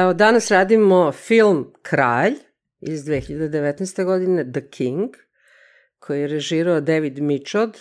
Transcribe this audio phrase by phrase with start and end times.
[0.00, 2.34] Evo, danas radimo film Kralj
[2.80, 4.04] iz 2019.
[4.04, 5.10] godine, The King,
[5.98, 7.78] koji je režirao David Michod,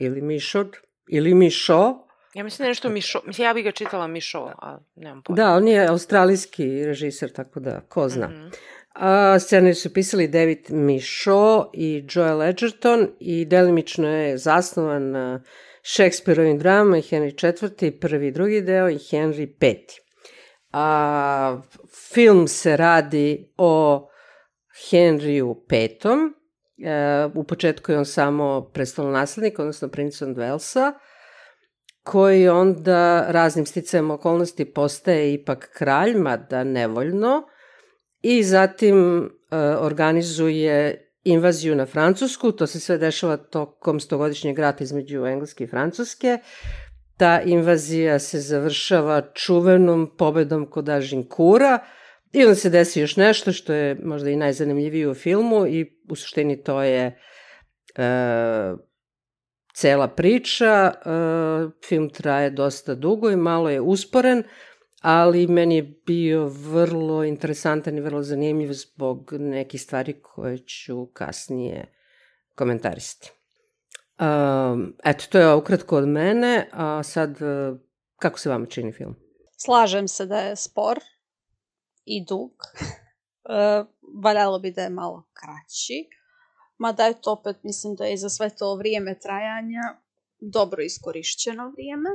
[0.00, 0.76] ili Mišod,
[1.10, 1.94] ili Mišo.
[2.34, 3.20] ja mislim da nešto Mišo.
[3.26, 5.36] Mislim, ja bih ga čitala Mišo, a nemam pojma.
[5.36, 8.28] Da, on je australijski režiser, tako da, ko zna.
[8.28, 8.48] Mhm.
[8.94, 15.42] A, scenarij su pisali David Michaud i Joel Edgerton i delimično je zasnovan na
[15.82, 20.01] Shakespeareovim dramama i Henry IV, prvi i drugi deo i Henry V.
[20.72, 21.60] A,
[22.12, 24.08] film se radi o
[24.90, 25.98] Henryu V.
[26.84, 30.92] E, u početku je on samo prestolonaslednik, odnosno princ od Velsa,
[32.02, 37.42] koji onda raznim sticajem okolnosti postaje ipak kralj, mada nevoljno,
[38.22, 45.26] i zatim e, organizuje invaziju na Francusku, to se sve dešava tokom stogodišnjeg rata između
[45.26, 46.38] Engleske i Francuske.
[47.22, 51.78] Ta invazija se završava čuvenom pobedom kod Ažinkura
[52.32, 56.16] i onda se desi još nešto što je možda i najzanimljivije u filmu i u
[56.16, 57.18] suštini to je
[57.96, 58.02] e,
[59.74, 60.92] cela priča.
[60.94, 61.10] E,
[61.88, 64.42] film traje dosta dugo i malo je usporen,
[65.00, 71.94] ali meni je bio vrlo interesantan i vrlo zanimljiv zbog nekih stvari koje ću kasnije
[72.54, 73.41] komentarisati.
[74.20, 77.78] Um, eto, to je ukratko od mene, a sad uh,
[78.16, 79.16] kako se vama čini film?
[79.58, 80.98] Slažem se da je spor
[82.04, 82.52] i dug.
[83.48, 83.84] E,
[84.22, 86.08] valjalo bi da je malo kraći.
[86.78, 89.82] Mada je to opet, mislim da je za sve to vrijeme trajanja
[90.40, 92.10] dobro iskorišćeno vrijeme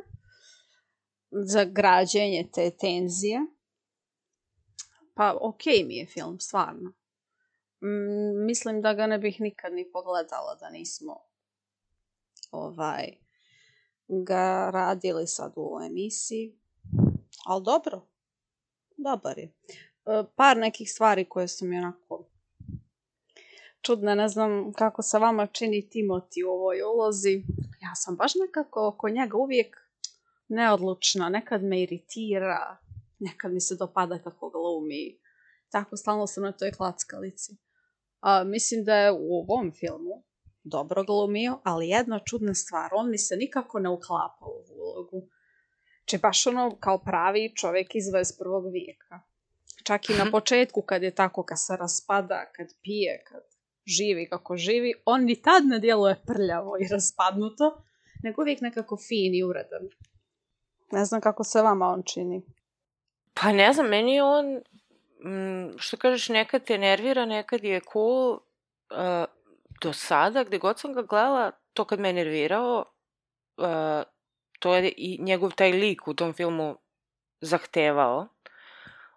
[1.32, 3.40] za građenje te tenzije.
[5.14, 6.90] Pa okej mi je film, stvarno.
[7.82, 11.16] Mm, mislim da ga ne bih nikad ni pogledala da nismo
[12.52, 13.18] ovaj
[14.08, 16.60] ga radili sad u emisiji.
[17.46, 18.08] Ali dobro,
[18.98, 19.54] dobar je.
[20.06, 22.30] E, Par nekih stvari koje su mi onako
[23.82, 27.44] čudne, ne znam kako se vama čini Timoti u ovoj ulozi.
[27.82, 29.78] Ja sam baš nekako oko njega uvijek
[30.48, 32.78] neodlučna, nekad me iritira,
[33.20, 35.20] nekad mi se dopada kako glumi.
[35.70, 37.58] Tako stalno sam na toj klackalici.
[38.20, 40.27] A, mislim da je u ovom filmu
[40.70, 45.28] dobro glumio, ali jedna čudna stvar, on mi se nikako ne uklapa u ovu ulogu.
[46.06, 48.72] Če baš ono kao pravi čovjek iz 21.
[48.72, 49.20] vijeka.
[49.84, 53.42] Čak i na početku kad je tako, kad se raspada, kad pije, kad
[53.86, 57.84] živi kako živi, on ni tad ne djeluje prljavo i raspadnuto,
[58.24, 59.90] nego uvijek nekako fin i uredan.
[60.92, 62.42] Ne znam kako se vama on čini.
[63.34, 64.56] Pa ne znam, meni je on,
[65.26, 68.32] mm, što kažeš, nekad te nervira, nekad je cool.
[68.32, 69.37] Uh,
[69.82, 72.86] do sada, gde god sam ga gledala, to kad me nervirao,
[73.58, 74.04] uh,
[74.60, 76.78] to je i njegov taj lik u tom filmu
[77.42, 78.28] zahtevao.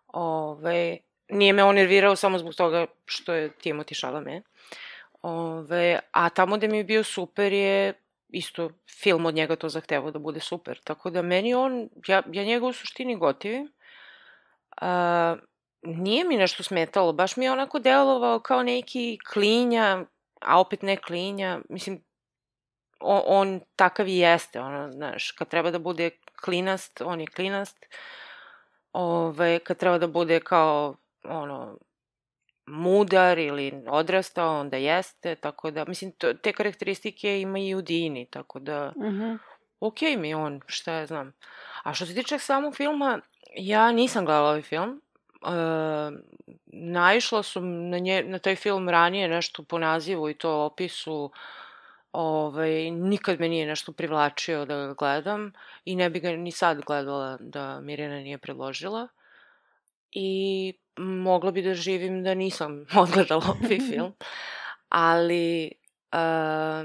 [0.06, 0.98] Ove,
[1.28, 4.44] nije me on nervirao samo zbog toga što je Timothy Chalamet.
[5.22, 7.94] Ove, a tamo gde mi je bio super je
[8.28, 10.80] isto film od njega to zahtevao da bude super.
[10.84, 13.72] Tako da meni on, ja, ja njega u suštini gotivim.
[14.80, 15.36] A,
[15.82, 20.04] nije mi nešto smetalo, baš mi je onako delovao kao neki klinja,
[20.40, 22.04] a opet ne klinja, mislim,
[23.00, 26.10] on, on takav i jeste, ono, znaš, kad treba da bude
[26.44, 27.86] klinast, on je klinast,
[28.92, 31.78] ove, kad treba da bude kao, ono,
[32.66, 38.26] mudar ili odrastao, onda jeste, tako da, mislim, to, te karakteristike ima i u Dini,
[38.30, 39.34] tako da, Mhm.
[39.80, 41.32] ok mi je on, šta ja znam.
[41.82, 43.20] A što se tiče samog filma,
[43.56, 45.00] ja nisam gledala ovaj film.
[45.42, 46.10] E,
[46.66, 51.30] naišla sam na, nje, na taj film ranije nešto po nazivu i to opisu.
[52.12, 55.52] Ovaj, nikad me nije nešto privlačio da ga gledam
[55.84, 59.08] i ne bi ga ni sad gledala da Mirjana nije predložila.
[60.12, 64.12] I mogla bi da živim da nisam odgledala ovaj film.
[64.88, 65.72] Ali
[66.12, 66.18] Uh,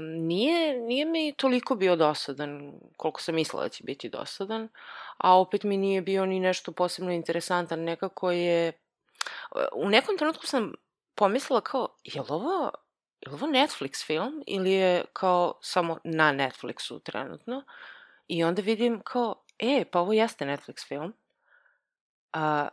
[0.00, 4.68] nije, nije mi toliko bio dosadan koliko sam mislila da će biti dosadan,
[5.16, 7.80] a opet mi nije bio ni nešto posebno interesantan.
[7.80, 8.72] Nekako je...
[9.74, 10.72] U nekom trenutku sam
[11.14, 12.70] pomislila kao, je li ovo,
[13.20, 17.64] je li ovo Netflix film ili je kao samo na Netflixu trenutno?
[18.28, 21.14] I onda vidim kao, e, pa ovo jeste Netflix film.
[22.36, 22.68] Uh,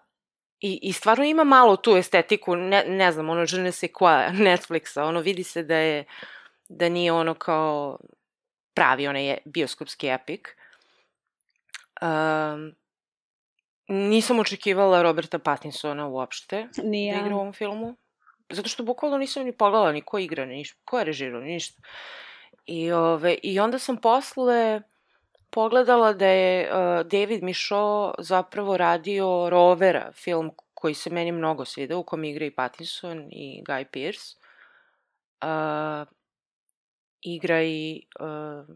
[0.59, 5.01] I, I stvarno ima malo tu estetiku, ne, ne znam, ono žene se koja Netflixa,
[5.01, 6.05] ono vidi se da je,
[6.77, 7.97] da nije ono kao
[8.73, 10.57] pravi onaj bioskopski epik.
[12.01, 12.75] Um,
[13.87, 17.13] nisam očekivala Roberta Pattinsona uopšte Nije.
[17.13, 17.95] da igra u ovom filmu.
[18.49, 21.53] Zato što bukvalno nisam ni pogledala ni ko igra, ni ništa, ko je režirao, ni
[21.53, 21.81] ništa.
[22.65, 24.81] I, ove, I onda sam posle
[25.49, 31.99] pogledala da je uh, David Michaud zapravo radio Rovera, film koji se meni mnogo svidao,
[31.99, 34.35] u kom igra i Pattinson i Guy Pearce.
[35.41, 36.07] Uh,
[37.23, 38.05] igra i...
[38.19, 38.75] Uh,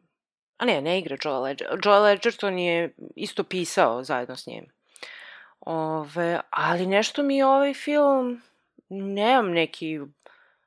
[0.58, 1.80] a ne, ne igra Joel Edgerton.
[1.84, 4.66] Joel Edgerton je isto pisao zajedno s njim.
[5.60, 8.42] Ove, ali nešto mi ovaj film,
[8.90, 10.00] nemam neki,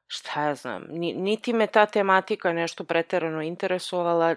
[0.06, 4.36] šta ja znam, ni, niti me ta tematika nešto preterano interesovala,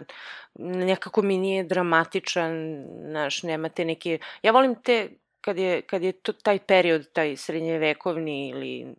[0.56, 5.10] nekako mi nije dramatičan, znaš, nemate neke, ja volim te,
[5.42, 8.96] kad je, kad je to, taj period, taj srednjevekovni ili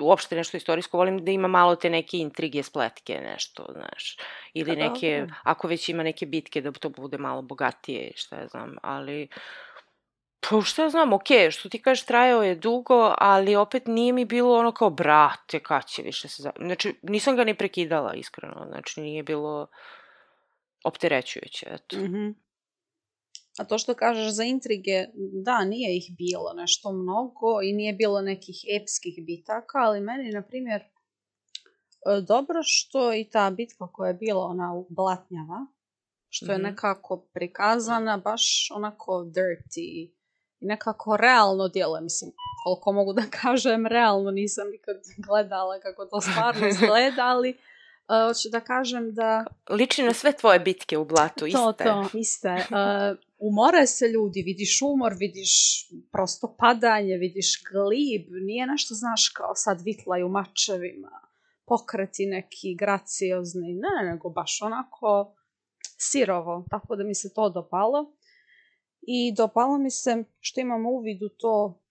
[0.00, 4.16] uopšte nešto istorijsko, volim da ima malo te neke intrige, spletke, nešto, znaš.
[4.54, 5.34] Ili Pa neke, dobro.
[5.42, 9.28] ako već ima neke bitke, da to bude malo bogatije, šta ja znam, ali...
[10.40, 14.24] Pa šta ja znam, okej, što ti kažeš, trajao je dugo, ali opet nije mi
[14.24, 16.42] bilo ono kao, brate, kad će više se...
[16.42, 16.52] Za...
[16.58, 19.66] Znači, nisam ga ni prekidala, iskreno, znači nije bilo
[20.84, 21.96] opterećujuće, eto.
[21.96, 22.30] Mhm.
[23.58, 25.06] A to što kažeš za intrige,
[25.44, 30.42] da, nije ih bilo nešto mnogo i nije bilo nekih epskih bitaka, ali meni, na
[30.42, 35.66] primjer, e, dobro što i ta bitka koja je bila ona Blatnjava,
[36.28, 36.66] što je Mhm.
[36.66, 40.14] nekako prikazana baš onako dirty i
[40.60, 42.30] nekako realno djeluje, mislim,
[42.64, 44.96] koliko mogu da kažem, realno nisam nikad
[45.28, 47.58] gledala kako to stvarno izgleda, ali
[48.08, 51.58] e, hoću da kažem da Liči na sve tvoje bitke u blatu, iste.
[51.58, 52.54] to, to, iste.
[52.54, 55.52] Uh, umore se ljudi, vidiš umor, vidiš
[56.12, 61.20] prosto padanje, vidiš glib, nije nešto, znaš, kao sad vitlaju mačevima,
[61.66, 65.34] pokreti neki graciozni, ne, nego baš onako
[65.98, 68.14] sirovo, tako da mi se to dopalo.
[69.00, 71.82] I dopalo mi se što imam uvid u to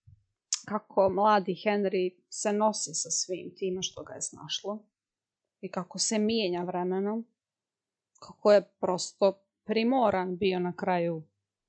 [0.68, 4.86] kako mladi Henry se nosi sa svim time što ga je snašlo
[5.62, 7.26] i kako se mijenja vremenom
[8.20, 11.24] kako je prosto primoran bio na kraju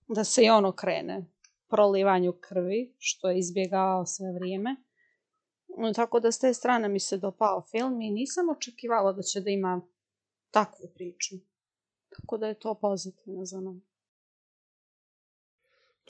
[0.08, 1.26] da se i on okrene
[1.69, 4.76] prolivanju krvi, što je izbjegavao sve vrijeme.
[5.94, 9.50] Tako da s te strane mi se dopao film i nisam očekivala da će da
[9.50, 9.81] ima
[10.50, 11.35] takvu priču.
[12.08, 13.81] Tako da je to pozitivno za mene.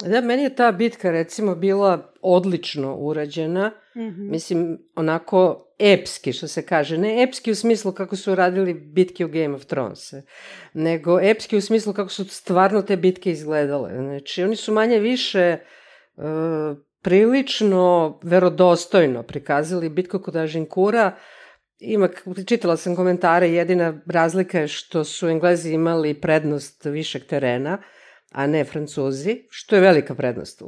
[0.06, 3.70] Da, meni je ta bitka recimo bila odlično urađena.
[3.96, 4.30] Mhm.
[4.30, 6.98] Mislim, onako epski, što se kaže.
[6.98, 10.12] Ne epski u smislu kako su radili bitke u Game of Thrones,
[10.72, 13.90] nego epski u smislu kako su stvarno te bitke izgledale.
[13.94, 15.58] Znači, oni su manje više e,
[17.02, 21.16] prilično verodostojno prikazali bitku kod Ažinkura.
[21.78, 22.08] Ima,
[22.46, 27.78] čitala sam komentare, jedina razlika je što su Englezi imali prednost višeg terena,
[28.32, 30.62] a ne Francuzi, što je velika prednost.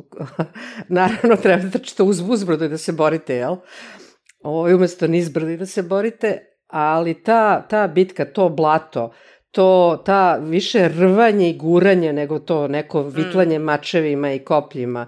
[0.88, 3.56] Naravno, treba da trčite uz uzbrdo i da se borite, jel?
[4.42, 9.12] Ovo, umesto nizbrdo i da se borite, ali ta, ta bitka, to blato,
[9.50, 15.06] to, ta više rvanje i guranje nego to neko vitlanje mačevima i kopljima,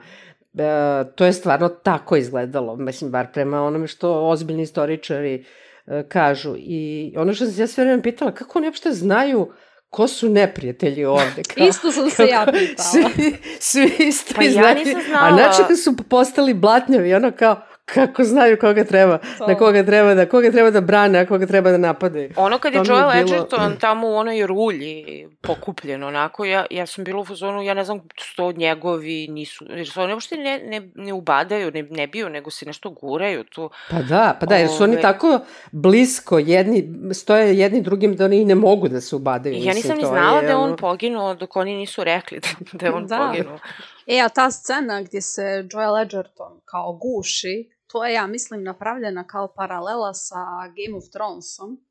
[0.55, 5.45] e, to je stvarno tako izgledalo, mislim, bar prema onome što ozbiljni istoričari
[5.87, 6.55] e, kažu.
[6.59, 9.53] I ono što sam se ja sve vreme pitala, kako oni uopšte znaju
[9.93, 11.43] ko su neprijatelji ovde?
[11.55, 12.89] Kao, Isto sam se ja pitala.
[12.89, 15.37] Svi, svi isti Pa ja nisam A znala.
[15.37, 17.61] znači kad su postali blatnjavi, ono kao,
[17.95, 19.47] kako znaju koga treba, To.
[19.47, 22.31] na koga treba da, koga treba da brane, a koga treba da napadaju.
[22.37, 25.05] Ono kad je To je Joel bilo- Edgerton tamo u onoj rulji
[25.43, 29.65] pokupljen onako, ja, ja sam bila u fazonu, ja ne znam što od njegovi nisu,
[29.69, 33.45] jer se oni uopšte ne, ne, ne ubadaju, ne, ne biju, nego se nešto guraju
[33.45, 33.71] tu.
[33.91, 35.41] Pa da, pa da, jer su oni tako
[35.73, 39.55] blisko, jedni, stoje jedni drugim da oni i ne mogu da se ubadaju.
[39.57, 42.49] Ja nisam ni znala je da je on ono- poginuo dok oni nisu rekli da,
[42.73, 43.19] da je on Da.
[43.29, 43.59] poginuo.
[44.07, 49.27] E, a ta scena gdje se Joel Edgerton kao guši, to je, ja mislim, napravljena
[49.27, 51.85] kao paralela sa Game of Thronesom,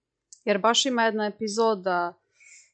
[0.45, 2.13] jer baš ima jedna epizoda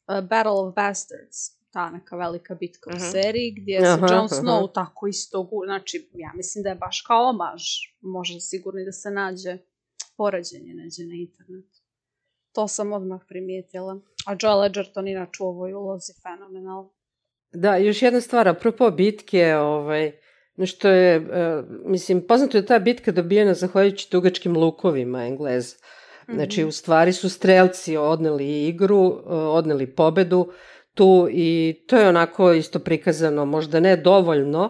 [0.08, 1.38] uh, Battle of Bastards,
[1.72, 3.06] ta neka velika bitka u Mhm.
[3.12, 4.28] seriji, gdje se Aha, Jon aha.
[4.28, 5.62] Snow tako isto gu...
[5.66, 7.64] Znači, ja mislim da je baš kao omaž.
[8.02, 9.58] Može sigurno i da se nađe
[10.18, 11.80] poređenje neđe na internetu.
[12.52, 14.00] To sam odmah primijetila.
[14.28, 16.90] A Joel Edgerton inače u ovoj ulozi fenomenal.
[17.52, 20.12] Da, još jedna stvar, apropo bitke, ovaj,
[20.58, 25.76] nešto je, e, mislim, poznato je ta bitka dobijena zahvaljujući dugačkim lukovima Engleza.
[26.34, 26.68] Znači, Mhm.
[26.68, 30.52] u stvari su strelci odneli igru, e, odneli pobedu
[30.94, 34.68] tu i to je onako isto prikazano, možda ne dovoljno,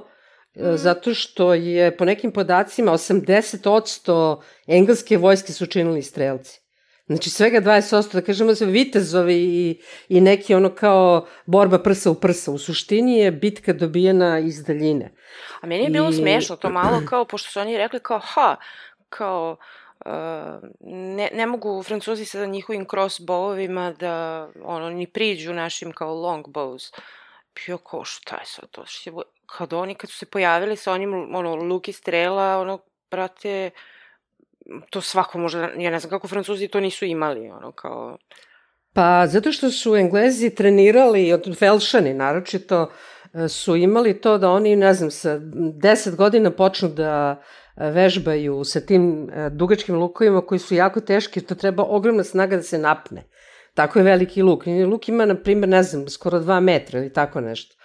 [0.56, 0.76] mm.
[0.76, 6.67] zato što je po nekim podacima 80% engleske vojske su činili strelci.
[7.08, 12.16] Znači svega 20%, da kažemo se vitezovi i, i neki ono kao borba prsa u
[12.16, 12.52] prsa.
[12.52, 15.14] U suštini je bitka dobijena iz daljine.
[15.62, 16.14] A meni je bilo I...
[16.14, 18.56] smešno to malo kao, pošto su oni rekli kao, ha,
[19.10, 19.58] kao,
[20.06, 20.12] Uh,
[20.90, 26.94] ne, ne mogu Francuzi sa njihovim crossbowovima da ono, ni priđu našim kao longbows.
[27.56, 28.84] Bio kao šta je sad to?
[29.46, 32.80] Kad oni kad su se pojavili sa onim ono, luki strela, ono,
[33.12, 33.72] brate,
[34.90, 38.18] to svako možda, ja ne znam kako Francuzi to nisu imali, ono, kao...
[38.94, 42.92] Pa, zato što su Englezi trenirali, od Felšani naročito,
[43.34, 47.42] e, su imali to da oni, ne znam, sa 10 godina počnu da
[47.76, 52.56] e, vežbaju sa tim e, dugačkim lukovima koji su jako teški, to treba ogromna snaga
[52.56, 53.24] da se napne.
[53.74, 54.64] Tako je veliki luk.
[54.92, 57.76] Luk ima, na primjer, ne znam, skoro 2 metra ili tako nešto.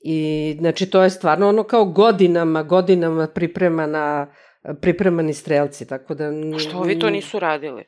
[0.00, 4.26] I, znači, to je stvarno ono kao godinama, godinama pripremana
[4.80, 6.24] pripremani strelci, tako da...
[6.56, 7.84] A što ovi to nisu radili?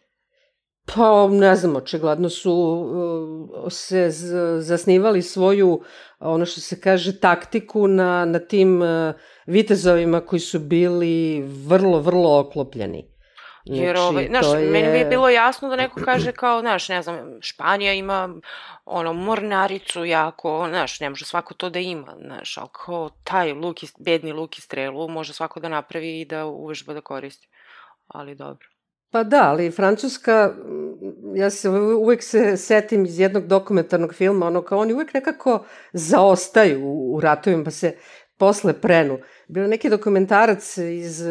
[0.95, 4.11] Pa, ne znam, očigledno su uh, se
[4.61, 5.81] zasnivali svoju,
[6.19, 8.89] ono što se kaže, taktiku na, na tim uh,
[9.47, 13.18] vitezovima koji su bili vrlo, vrlo oklopljeni.
[13.69, 14.71] Znači, Jer, ovaj, znaš, je...
[14.71, 18.35] meni bi bilo jasno da neko kaže kao, znaš, ne znam, Španija ima
[18.85, 23.77] ono, mornaricu jako, znaš, ne može svako to da ima, znaš, ali kao taj luk,
[23.99, 27.49] bedni luk i strelu može svako da napravi i da uvežba da koristi.
[28.07, 28.67] Ali dobro.
[29.11, 30.55] Pa da, ali Francuska,
[31.35, 36.87] ja se uvek se setim iz jednog dokumentarnog filma, ono kao oni uvek nekako zaostaju
[36.87, 37.97] u, u ratovima, pa se
[38.39, 39.19] posle prenu.
[39.49, 41.23] Bilo neki dokumentarac iz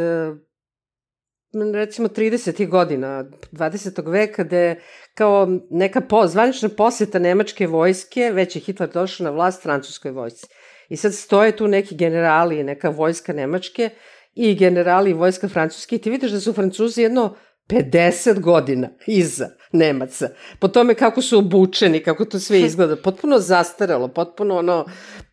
[1.74, 2.68] recimo 30.
[2.68, 4.12] godina 20.
[4.12, 4.82] veka gde
[5.14, 10.48] kao neka po, zvanična poseta nemačke vojske, već je Hitler došao na vlast francuskoj vojsci.
[10.90, 13.90] I sad stoje tu neki generali, neka vojska nemačke
[14.36, 17.36] i generali i vojska francuske i ti vidiš da su francuzi jedno
[17.70, 20.30] 50 godina iza Nemaca.
[20.60, 22.96] Po tome kako su obučeni, kako to sve izgleda.
[23.04, 24.86] Potpuno zastaralo, potpuno ono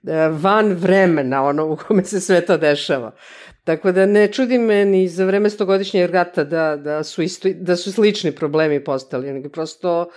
[0.07, 3.15] e, van vremena ono u kome se sve to dešava.
[3.65, 7.77] Tako da ne čudi me ni za vreme stogodišnjeg rata da, da, su, isto, da
[7.77, 10.11] su slični problemi postali, nego prosto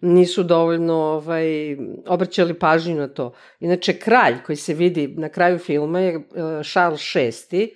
[0.00, 3.34] nisu dovoljno ovaj, obraćali pažnju na to.
[3.60, 6.20] Inače, kralj koji se vidi na kraju filma je
[6.72, 7.14] Charles
[7.50, 7.74] VI,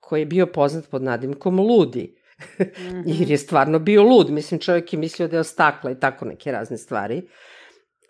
[0.00, 2.16] koji je bio poznat pod nadimkom Ludi.
[3.18, 4.30] Jer je stvarno bio lud.
[4.30, 7.22] Mislim, čovjek je mislio da je ostakla i tako neke razne stvari.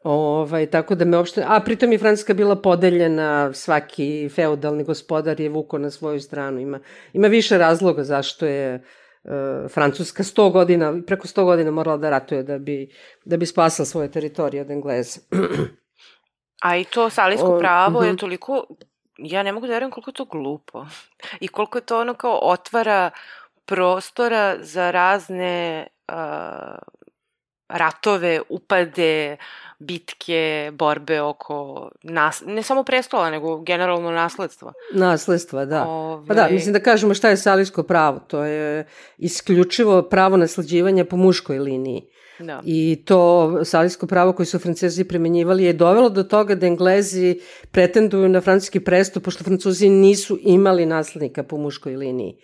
[0.04, 1.44] Ovaj, tako da me uopšte...
[1.48, 6.60] A pritom je Francuska bila podeljena, svaki feudalni gospodar je vuko na svoju stranu.
[6.60, 6.80] Ima,
[7.12, 9.30] ima više razloga zašto je uh,
[9.70, 12.88] Francuska 100 godina, preko 100 godina morala da ratuje da bi,
[13.24, 15.20] da bi spasala svoje teritorije od Engleza.
[16.62, 18.18] A i to salijsko pravo o, je mhm.
[18.18, 18.66] toliko...
[19.18, 20.86] Ja ne mogu da verujem koliko je to glupo.
[21.40, 23.10] I koliko je to ono kao otvara
[23.64, 26.14] prostora za razne uh,
[27.68, 29.36] ratove, upade,
[29.78, 34.72] bitke, borbe oko nas, ne samo prestola, nego generalno nasledstva.
[34.94, 35.84] Nasledstva, da.
[35.86, 36.26] Ove...
[36.26, 38.18] Pa da, mislim da kažemo šta je salijsko pravo.
[38.18, 38.86] To je
[39.18, 42.02] isključivo pravo nasleđivanja po muškoj liniji.
[42.38, 42.60] Da.
[42.64, 47.40] I to salijsko pravo koje su francezi primenjivali je dovelo do toga da Englezi
[47.70, 52.36] pretenduju na francuski presto, pošto francuzi nisu imali naslednika po muškoj liniji.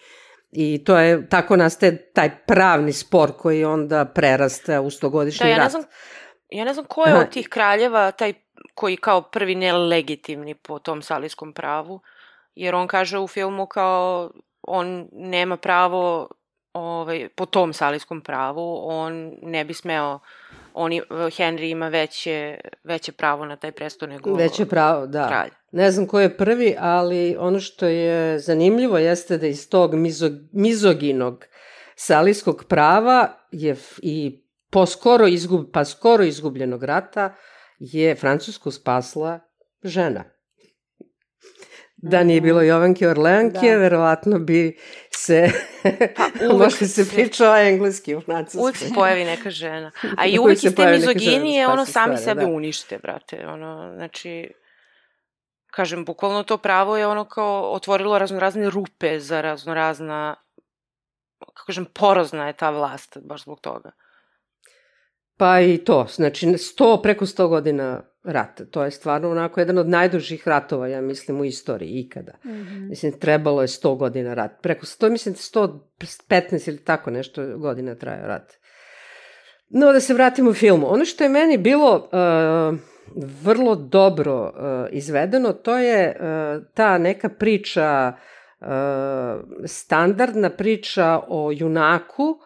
[0.52, 5.56] I to je, tako nastaje taj pravni spor koji onda prerasta u stogodišnji da, ja
[5.56, 5.64] rat.
[5.64, 5.84] Ne znam,
[6.50, 7.20] ja ne znam ko je Aha.
[7.20, 8.32] od tih kraljeva taj
[8.74, 12.00] koji kao prvi nelegitimni po tom salijskom pravu,
[12.54, 14.30] jer on kaže u filmu kao
[14.62, 16.28] on nema pravo
[16.72, 20.18] ovaj, po tom salijskom pravu, on ne bi smeo
[20.80, 25.28] oni, Henry ima veće, veće pravo na taj presto nego Veće pravo, da.
[25.28, 25.50] Kralj.
[25.72, 30.32] Ne znam ko je prvi, ali ono što je zanimljivo jeste da iz tog mizog,
[30.52, 31.44] mizoginog
[31.96, 37.34] salijskog prava je i po skoro, izgub, pa skoro izgubljenog rata
[37.78, 39.40] je Francusku spasla
[39.82, 40.24] žena.
[42.02, 43.76] Da nije bilo Jovanke Orleanke, da.
[43.76, 44.76] verovatno bi
[45.10, 45.50] se,
[46.16, 46.28] pa,
[46.58, 48.60] možda se pričao engleski u Francusku.
[48.60, 49.90] Uvijek se pojavi neka žena.
[50.18, 52.46] A i uvijek iz te mizoginije ono sami stvari, sebe da.
[52.46, 53.46] unište, brate.
[53.46, 54.52] Ono, znači,
[55.70, 60.36] kažem, bukvalno to pravo je ono kao otvorilo raznorazne rupe za raznorazna,
[61.38, 63.90] kako kažem, porozna je ta vlast, baš zbog toga.
[65.36, 68.64] Pa i to, znači 100, preko 100 godina rata.
[68.64, 72.32] To je stvarno onako jedan od najdužih ratova, ja mislim, u istoriji ikada.
[72.44, 72.88] Mm -hmm.
[72.88, 74.62] Mislim, trebalo je 100 godina rat.
[74.62, 78.52] Preko 100, mislim, 115 ili tako nešto godina trajao rat.
[79.68, 80.92] No, da se vratimo u filmu.
[80.92, 82.78] Ono što je meni bilo uh,
[83.42, 84.52] vrlo dobro uh,
[84.90, 85.52] izvedeno.
[85.52, 88.12] To je uh, ta neka priča,
[88.60, 88.66] uh,
[89.64, 92.40] standardna priča o junaku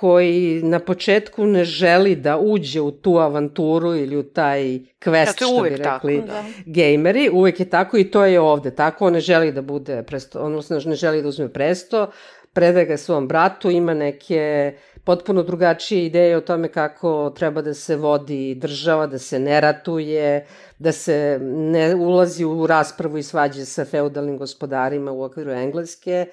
[0.00, 4.62] koji na početku ne želi da uđe u tu avanturu ili u taj
[5.04, 6.44] quest, što bi rekli tako, da.
[6.66, 7.30] gejmeri.
[7.32, 9.06] Uvek je tako i to je ovde tako.
[9.06, 12.10] On ne želi da bude presto, odnosno ne želi da uzme presto,
[12.52, 14.72] predaje ga svom bratu, ima neke
[15.04, 20.46] potpuno drugačije ideje o tome kako treba da se vodi država, da se ne ratuje,
[20.78, 26.26] da se ne ulazi u raspravu i svađe sa feudalnim gospodarima u okviru Engleske.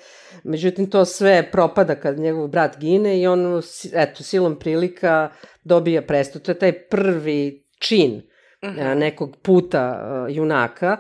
[0.44, 3.62] Međutim, to sve propada kad njegov brat gine i on,
[3.94, 5.30] eto, silom prilika
[5.64, 6.40] dobija presto.
[6.40, 8.22] To je taj prvi čin
[8.66, 9.00] mhm.
[9.00, 10.98] nekog puta junaka.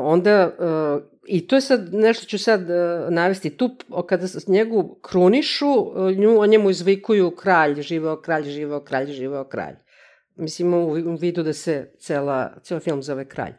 [0.00, 0.50] Onda
[1.26, 3.76] I to je sad, nešto ću sad uh, navesti, tu
[4.08, 9.74] kada njegu krunišu, uh, nju, o njemu izvikuju kralj, živeo kralj, živeo kralj, živeo kralj.
[10.36, 13.52] Mislim, u vidu da se cela, ceo film zove kralj.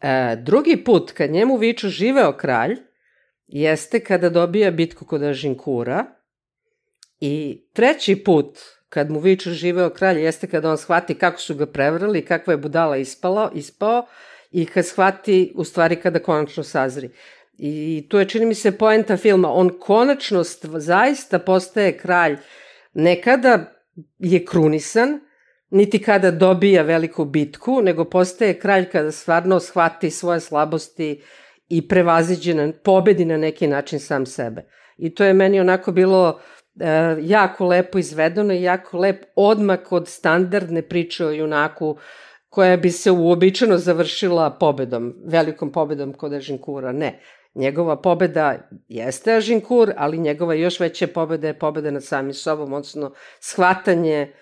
[0.00, 2.76] E, drugi put, kad njemu viču živeo kralj,
[3.46, 6.04] jeste kada dobija bitku kod Ažinkura.
[7.20, 8.58] I treći put,
[8.88, 12.56] kad mu viču živeo kralj, jeste kada on shvati kako su ga prevrali, kakva je
[12.56, 14.06] budala ispalo, ispao,
[14.50, 17.10] i kad shvati, u stvari kada konačno sazri.
[17.58, 19.52] I tu je, čini mi se, poenta filma.
[19.52, 20.42] On konačno
[20.78, 22.36] zaista postaje kralj.
[22.94, 23.72] Nekada
[24.18, 25.20] je krunisan,
[25.70, 31.22] niti kada dobija veliku bitku, nego postaje kralj kada stvarno shvati svoje slabosti
[31.68, 34.64] i prevaziđe na, pobedi na neki način sam sebe.
[34.96, 36.40] I to je meni onako bilo
[36.80, 41.96] e, jako lepo izvedeno i jako lep odmak od standardne priče o junaku
[42.50, 46.92] koja bi se uobičajeno završila pobedom, velikom pobedom kod Ažinkura.
[46.92, 47.20] Ne.
[47.54, 53.12] Njegova pobeda jeste Ažinkur, ali njegova još veća pobeda je pobeda nad samim sobom, odnosno
[53.40, 54.32] shvatanje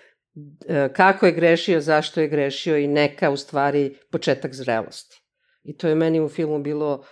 [0.67, 5.21] e, kako je grešio, zašto je grešio i neka u stvari početak zrelosti.
[5.63, 7.03] I to je meni u filmu bilo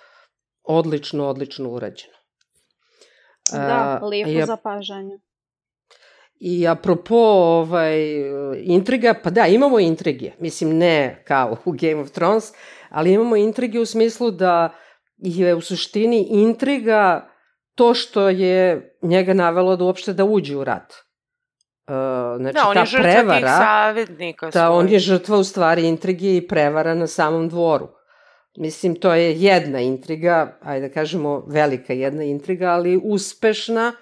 [0.64, 2.14] odlično, odlično urađeno.
[3.52, 5.20] Da, lijepo ja, zapažanje.
[6.40, 7.98] I apropo ovaj,
[8.64, 10.32] intriga, pa da, imamo intrige.
[10.40, 12.54] Mislim, ne kao u Game of Thrones,
[12.90, 14.74] ali imamo intrige u smislu da
[15.18, 17.30] je u suštini intriga
[17.76, 20.94] to što je njega navelo da uopšte da uđe u rat.
[21.88, 21.94] Uh,
[22.38, 24.50] znači, da, on ta je žrtva prevara, tih savjetnika.
[24.50, 27.88] Da, on je žrtva u stvari intrige i prevara na samom dvoru.
[28.58, 33.94] Mislim, to je jedna intriga, ajde da kažemo velika jedna intriga, ali uspešna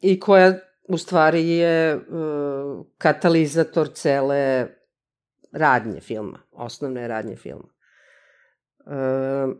[0.00, 4.66] i koja u stvari je uh, katalizator cele
[5.52, 7.68] radnje filma, osnovne radnje filma.
[8.78, 9.56] Uh,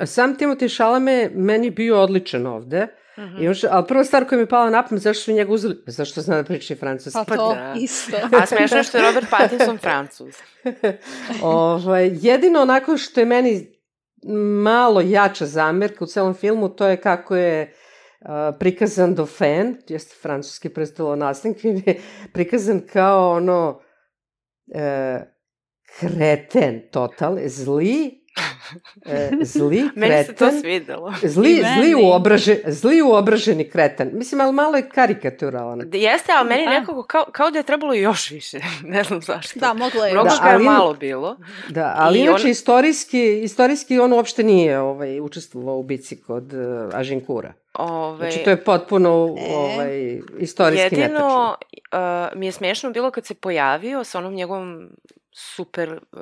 [0.06, 2.88] sam Timothy Chalamet meni bio odličan ovde,
[3.20, 3.42] Mm -hmm.
[3.42, 5.82] I on, ali prva stvar koja mi je pala na pamet, zašto su njega uzeli?
[5.86, 7.18] Zašto zna da priča i francuski?
[7.28, 7.74] Pa to, da.
[7.76, 8.16] isto.
[8.42, 10.34] A smešno je što je Robert Pattinson francuz.
[11.42, 13.66] ovaj, jedino onako što je meni
[14.62, 17.74] malo jača zamerka u celom filmu, to je kako je
[18.58, 22.00] prikazan Dauphin, jeste francuski prestolonaslednik, je
[22.34, 23.80] prikazan kao ono
[24.74, 25.20] e,
[25.98, 28.19] kreten total, zli,
[29.06, 29.92] e, zli kreten.
[30.00, 31.14] Meni se to svidelo.
[31.22, 34.10] Zli, zli, uobraže, zli uobraženi kreten.
[34.12, 35.90] Mislim, ali malo je karikaturalan.
[35.90, 36.70] Da, jeste, ali meni da.
[36.70, 38.58] nekako kao, kao da je trebalo još više.
[38.94, 39.60] ne znam zašto.
[39.60, 40.12] Da, moglo je.
[40.12, 41.36] Mnogo da, ga je malo bilo.
[41.68, 42.50] Da, ali I inače on...
[42.50, 46.60] istorijski, istorijski on uopšte nije ovaj, učestvovao u bici kod uh,
[46.94, 47.52] Ažinkura.
[47.74, 51.56] Ove, znači, to je potpuno e, ovaj, istorijski jedino, netačno.
[51.72, 54.88] Jedino uh, mi je smiješno bilo kad se pojavio sa onom njegovom
[55.32, 56.20] super uh,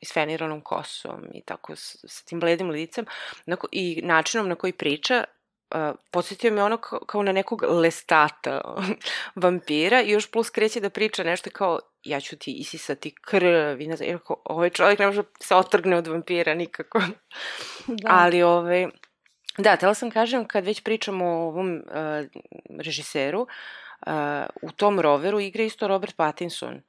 [0.00, 3.06] isfeniranom kosom i tako s, s tim bledim licem
[3.46, 5.24] nako, i načinom na koji priča
[5.74, 8.60] uh, podsjetio me ono kao, kao na nekog lestata
[9.42, 13.86] vampira i još plus kreće da priča nešto kao ja ću ti isisati krv i
[13.86, 17.00] ne znam, jer ovaj čovjek ne može se otrgne od vampira nikako.
[17.86, 18.08] Da.
[18.10, 18.88] Ali ovaj,
[19.58, 21.82] Da, tela sam kažem, kad već pričamo o ovom uh,
[22.80, 24.12] režiseru, uh,
[24.62, 26.82] u tom roveru igra isto Robert Pattinson.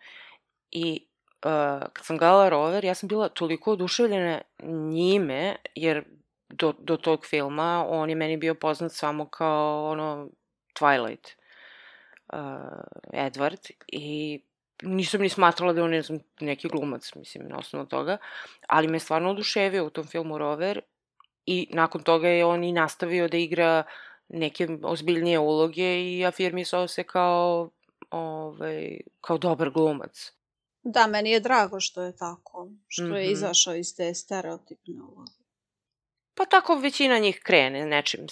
[0.71, 1.08] I
[1.45, 6.04] uh, kad sam gledala rover, ja sam bila toliko oduševljena njime, jer
[6.49, 10.30] do, do tog filma on je meni bio poznat samo kao ono
[10.80, 11.36] Twilight
[12.34, 12.39] uh,
[13.13, 14.39] Edward i
[14.84, 18.17] nisam ni smatrala da je on ne znam, neki glumac, mislim, na osnovu toga,
[18.67, 20.82] ali me stvarno oduševio u tom filmu Rover
[21.45, 23.84] i nakon toga je on i nastavio da igra
[24.30, 27.69] neke ozbiljnije uloge i afirmisao se kao,
[28.10, 30.34] ovaj, kao dobar glumac.
[30.84, 33.15] Da, meni je drago što je tako, što mm -hmm.
[33.15, 33.34] je mhm.
[33.34, 35.32] izašao iz te stereotipne uloge.
[36.36, 38.28] Pa tako većina njih krene nečim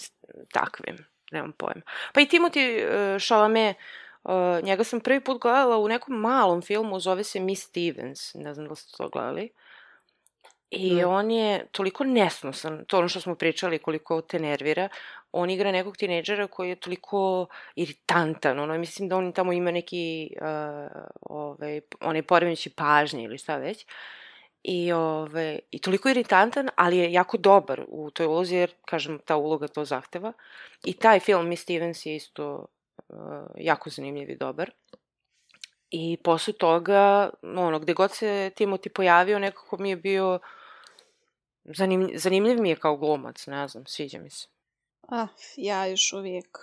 [0.52, 0.98] takvim,
[1.32, 1.82] nemam pojma.
[2.14, 2.86] Pa i Timothy
[3.16, 3.78] uh, Chalamet
[4.24, 8.54] Uh, njega sam prvi put gledala u nekom malom filmu, zove se Miss Stevens, ne
[8.54, 9.50] znam da ste to gledali.
[10.72, 11.06] I Ne.
[11.06, 14.90] on je toliko nesnosan, to ono što smo pričali, koliko te nervira.
[15.32, 20.30] On igra nekog tineđera koji je toliko iritantan, ono, mislim da on tamo ima neki,
[20.42, 23.86] uh, ovaj, onaj poremeći pažnje ili šta već.
[24.64, 29.36] I, ove, I toliko iritantan, ali je jako dobar u toj ulozi, jer, kažem, ta
[29.36, 30.34] uloga to zahteva.
[30.86, 32.66] I taj film, Miss Stevens, je isto
[33.08, 33.18] uh,
[33.56, 34.72] jako zanimljiv i dobar.
[35.92, 40.40] I posle toga, ono, gde god se Timothy pojavio, nekako mi je bio
[41.64, 44.48] zanimljiv, zanimljiv mi je kao glumac, ne znam, sviđa mi se.
[45.08, 46.58] Ah, ja još uvijek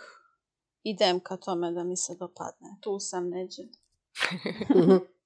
[0.83, 2.69] idem ka tome da mi se dopadne.
[2.81, 3.63] Tu sam neđe.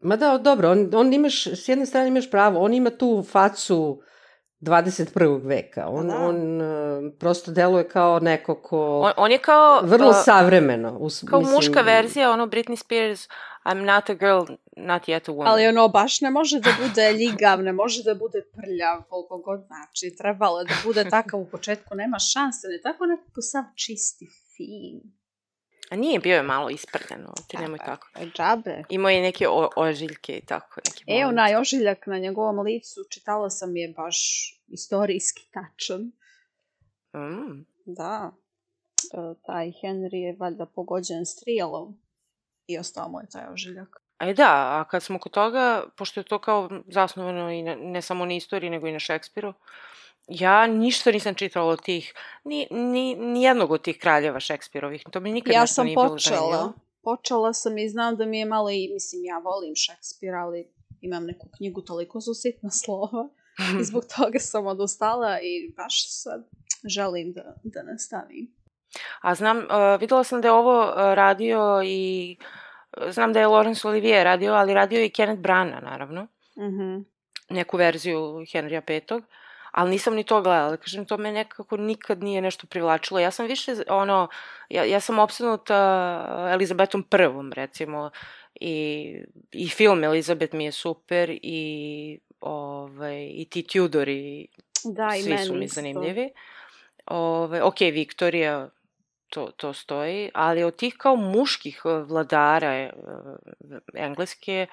[0.00, 4.02] Ma da, dobro, on, on imaš, s jedne strane imaš pravo, on ima tu facu
[4.64, 5.46] 21.
[5.46, 5.86] veka.
[5.88, 6.16] On, Da.
[6.16, 9.00] on uh, prosto deluje kao neko ko...
[9.00, 9.80] On, on je kao...
[9.82, 10.96] vrlo uh, savremeno.
[10.98, 13.28] Us, Kao mislim, muška verzija, ono Britney Spears,
[13.64, 14.44] I'm not a girl,
[14.76, 15.48] not yet a woman.
[15.48, 19.60] Ali ono baš ne može da bude ljigav, ne može da bude prljav, koliko god
[19.66, 20.16] znači.
[20.18, 22.66] Trebalo je da bude takav u početku, nema šanse.
[22.68, 25.00] Ne tako nekako sav čisti, fin.
[25.90, 28.08] A nije, bio je malo isprljeno, ti nemoj tako.
[28.14, 28.82] E, džabe.
[28.88, 30.80] Imao je neke o, ožiljke i tako.
[30.86, 36.00] Neke E, onaj ožiljak na njegovom licu, čitala sam je baš istorijski tačan.
[37.14, 37.66] Mm.
[37.84, 38.32] Da.
[39.12, 42.00] E, taj Henry je valjda pogođen strijelom
[42.66, 44.04] i ostao mu je taj ožiljak.
[44.30, 48.02] I da, a kad smo kod toga, pošto je to kao zasnovano i na, ne
[48.02, 49.54] samo na istoriji, nego i na Šekspiru,
[50.28, 55.04] ja ništa nisam čitala od tih, ni, ni, ni jednog od tih kraljeva Šekspirovih.
[55.10, 56.36] To mi nikad ja sam nije bilo počela.
[56.36, 56.72] zanimljivo.
[57.02, 61.26] Počela sam i znam da mi je malo i, mislim, ja volim Šekspira, ali imam
[61.26, 63.28] neku knjigu, toliko su sitna slova.
[63.80, 66.48] I zbog toga sam odustala i baš sad
[66.84, 68.54] želim da, da nastavim.
[69.20, 73.46] A znam, uh, videla sam da je ovo uh, radio i uh, znam da je
[73.46, 76.26] Laurence Olivier radio, ali radio i Kenneth Branagh, naravno.
[76.58, 77.02] Mhm.
[77.50, 79.20] neku verziju Henrya V.
[79.72, 80.76] Ali nisam ni to gledala.
[80.76, 83.20] Kažem, to me nekako nikad nije nešto privlačilo.
[83.20, 84.28] Ja sam više, ono,
[84.68, 88.10] ja, ja sam opsednuta Elizabetom prvom, recimo.
[88.60, 89.16] I,
[89.52, 94.46] I film Elizabeth mi je super i, ovaj, i ti Tudori,
[94.84, 96.30] Da, i svi meni su mi zanimljivi.
[97.06, 98.68] Ove, ok, Viktorija,
[99.28, 102.90] to, to stoji, ali od tih kao muških eh, vladara eh,
[103.94, 104.66] engleske,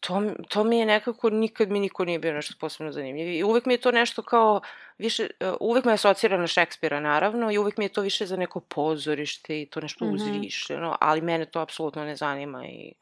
[0.00, 3.28] to, to mi je nekako, nikad mi niko nije bio nešto posebno zanimljiv.
[3.28, 4.60] I uvek mi je to nešto kao,
[4.98, 8.36] više, eh, uvek me asocira na Šekspira, naravno, i uvek mi je to više za
[8.36, 10.14] neko pozorište i to nešto Mhm.
[10.14, 12.92] uzvišeno, ali mene to apsolutno ne zanima i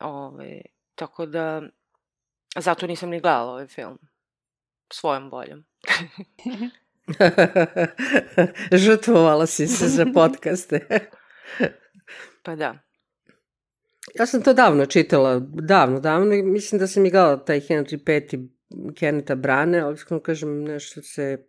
[0.00, 0.60] ove,
[0.94, 1.62] tako da
[2.56, 3.98] zato nisam ni gledala ovaj film
[4.92, 5.64] svojom voljom.
[8.74, 11.08] Žrtvovala si se za podcaste.
[12.42, 12.74] Pa da.
[14.14, 16.34] Ja sam to davno čitala, davno, davno.
[16.34, 18.48] i Mislim da sam i gledala taj Henry V.
[18.94, 21.46] Keneta Brane, ali iskreno kažem nešto se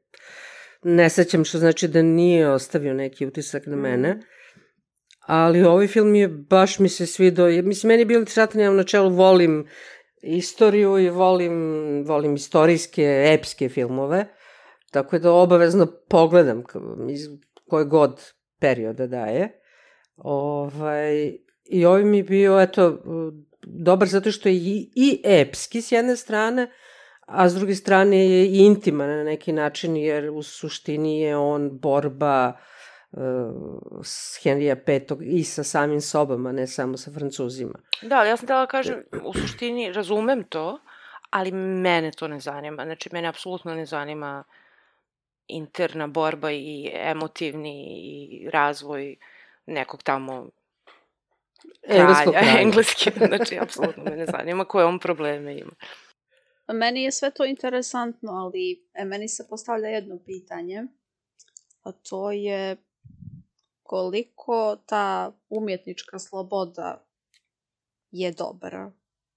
[0.84, 4.20] ne sećam što znači da nije ostavio neki utisak na mene.
[5.20, 7.48] Ali ovaj film je, baš mi se svidao.
[7.48, 9.68] Mislim, meni je bilo interesantno, ja u načelu volim
[10.22, 11.54] istoriju i volim,
[12.08, 14.26] volim istorijske, epske filmove.
[14.92, 16.64] Tako da obavezno pogledam
[17.10, 17.22] iz
[17.70, 18.22] koje god
[18.60, 19.62] perioda daje.
[20.16, 21.32] Ovaj,
[21.66, 22.98] I ovaj mi je bio, eto,
[23.64, 26.72] dobar zato što je i, i epski s jedne strane,
[27.26, 31.80] a s druge strane je i intiman na neki način, jer u suštini je on
[31.80, 32.54] borba
[33.12, 33.20] uh,
[34.04, 37.80] s Henrija V i sa samim sobom, a ne samo sa Francuzima.
[38.02, 40.80] Da, ali ja sam htjela da kažem, u suštini razumem to,
[41.30, 42.84] ali mene to ne zanima.
[42.86, 44.44] Znači, mene apsolutno ne zanima
[45.48, 49.16] interna borba i emotivni i razvoj
[49.66, 50.50] nekog tamo
[51.88, 52.62] kralja, kralja.
[52.62, 55.72] engleski, znači, apsolutno me ne zanima koje on probleme ima.
[56.68, 60.84] Meni je sve to interesantno, ali e, meni se postavlja jedno pitanje,
[61.84, 62.78] a to je
[63.84, 67.06] koliko ta umjetnička sloboda
[68.12, 68.92] je dobra.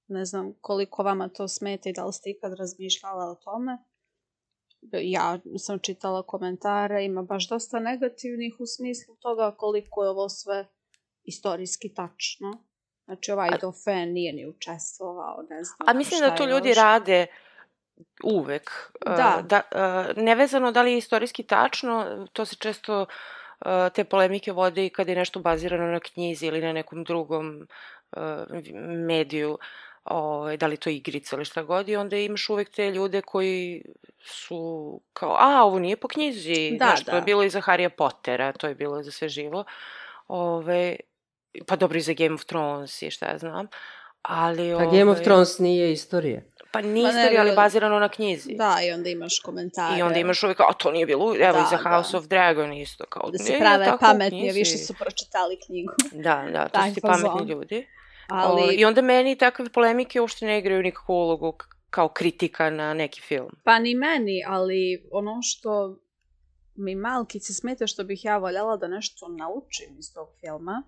[0.09, 3.79] Ne znam koliko vama to smeta i da li ste ikad razmišljala o tome.
[4.93, 10.67] Ja sam čitala komentare, ima baš dosta negativnih u smislu toga koliko je ovo sve
[11.25, 12.65] istorijski tačno.
[13.05, 16.77] Znači ovaj A- Dauphin nije ni učestvovao, ne znam A mislim da to ljudi još.
[16.79, 17.27] rade
[18.25, 18.71] uvek.
[19.07, 19.43] Uh, Da.
[19.43, 19.61] da
[20.11, 24.91] uh, nevezano da li je istorijski tačno, to se često uh, te polemike vode i
[24.91, 27.67] kad je nešto bazirano na knjizi ili na nekom drugom
[29.07, 29.59] mediju,
[30.05, 33.85] ovaj, da li to igrica ili šta god, i onda imaš uvek te ljude koji
[34.21, 34.61] su
[35.13, 37.25] kao, a, ovo nije po knjizi, Da, znaš, to je da.
[37.25, 39.65] bilo i za Harija Pottera, to je bilo i za sve živo.
[40.29, 40.97] Ove,
[41.67, 43.67] pa dobro i za Game of Thrones i šta ja znam.
[44.23, 46.41] Ali, Pa Game of ovaj, Thrones nije istorija.
[46.73, 48.55] Pa nije Pa istorija, ali bazirano na knjizi.
[48.55, 49.99] Da, i onda imaš komentare.
[49.99, 52.19] I onda imaš uvijek, a to nije bilo, evo Da, i za House da.
[52.19, 54.59] of Dragon isto, kao, Da se prave tako u pametni, knjizi.
[54.59, 55.93] više su pročitali knjigu.
[56.13, 57.87] Da, da, to su ti pametni ljudi.
[58.29, 61.57] Ali, O, I onda meni takve polemike uopšte ne igraju nikakvu ulogu
[61.91, 63.51] kao kritika na neki film.
[63.65, 65.99] pa ni meni, ali ono što
[66.75, 70.83] mi malkice smeta što bih ja voljela da nešto naučim iz tog filma,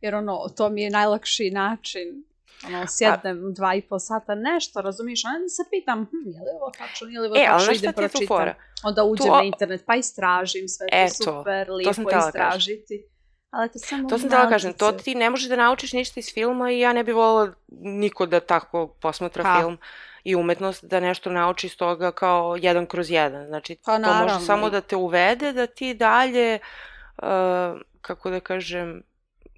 [0.00, 2.24] jer ono, to mi je najlakši način
[2.66, 6.48] ono, sjednem dva i po sata, nešto, razumiješ, a onda se pitam, hm, je li
[6.54, 8.26] ovo tačno, je li ovo E, tačno, idem pročitam.
[8.28, 8.54] fora?
[8.84, 12.48] Onda uđem Tu- na internet, pa istražim sve, to super, to lijepo htjela da kažem.
[12.48, 13.04] istražiti.
[13.50, 16.32] Ali to samo To sam htjela kažem, to ti ne možeš da naučiš ništa iz
[16.34, 19.58] filma i ja ne bih volila niko da tako posmatra Ha.
[19.58, 19.78] film
[20.24, 23.46] i umetnost, da nešto nauči iz toga kao jedan kroz jedan.
[23.46, 24.22] Znači, Pa to naravno.
[24.24, 26.58] može samo da te uvede, da ti dalje,
[27.16, 27.24] uh,
[28.00, 29.02] kako da kažem,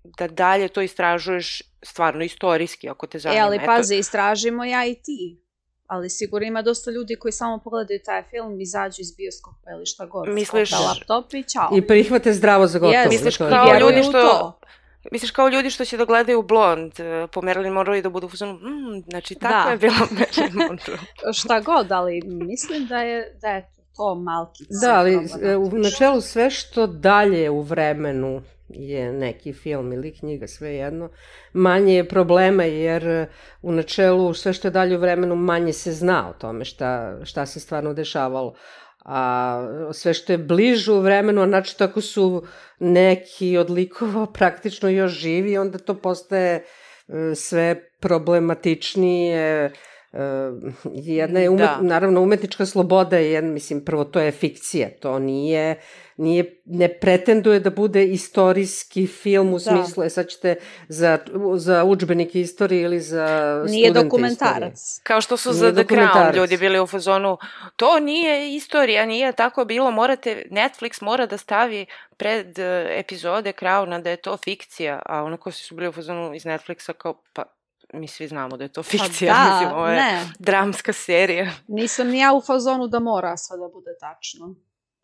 [0.04, 3.44] da dalje to istražuješ stvarno istorijski, ako te E, zanima.
[3.44, 5.40] ali Eto, pazi, istražimo ja i ti.
[5.86, 10.06] Ali sigurno ima dosta ljudi koji samo pogledaju taj film, izađu iz bioskopa ili šta
[10.06, 10.28] god.
[10.28, 11.68] Misliš- laptop i čao.
[11.74, 12.94] I prihvate zdravo za gotovo.
[12.94, 13.08] Yes.
[13.08, 14.58] Misliš to je kao vjeruju ljudi što- to.
[15.12, 18.26] Misliš kao ljudi što će da gledaju Blond, eh, po Marilyn Monroe i da budu
[18.26, 19.70] u fazonu, mm, znači tako Da.
[19.70, 20.98] je bila Marilyn Monroe.
[21.32, 24.74] Šta god, ali mislim da je, da je to malkice.
[24.82, 28.42] Da, ali e, u načelu sve što dalje u vremenu
[28.74, 31.10] je neki film ili knjiga, sve jedno,
[31.52, 33.28] manje je problema jer e,
[33.62, 37.46] u načelu sve što je dalje u vremenu manje se zna o tome šta, šta
[37.46, 38.54] se stvarno dešavalo.
[39.04, 42.44] A sve što je bliže u vremenu, a znači tako su
[42.78, 46.54] neki od likova praktično još živi, onda to postaje
[47.08, 49.72] e, sve problematičnije,
[50.12, 50.20] e,
[50.94, 51.78] jedna je umet, Da.
[51.80, 55.80] naravno umetnička sloboda je mislim prvo to je fikcija, to nije
[56.20, 59.58] nije ne pretenduje da bude istorijski film u Da.
[59.58, 60.56] smislu e sad ćete
[60.88, 61.18] za
[61.56, 63.26] za udžbenike istorije ili za
[63.68, 65.00] Nije studente dokumentarac.
[65.02, 67.38] Kao što su Nije za The Crown ljudi bili u fazonu,
[67.76, 74.02] to nije istorija, nije tako bilo, morate, Netflix mora da stavi pred eh, epizode Crowna
[74.02, 77.42] da je to fikcija, a ono ko su bili u fazonu iz Netflixa kao, pa
[77.92, 80.20] mi svi znamo da je to Pa fikcija, da, mislim, ovo je ne.
[80.38, 81.50] dramska serija.
[81.68, 84.54] Nisam ni ja u fazonu da mora sve da bude tačno.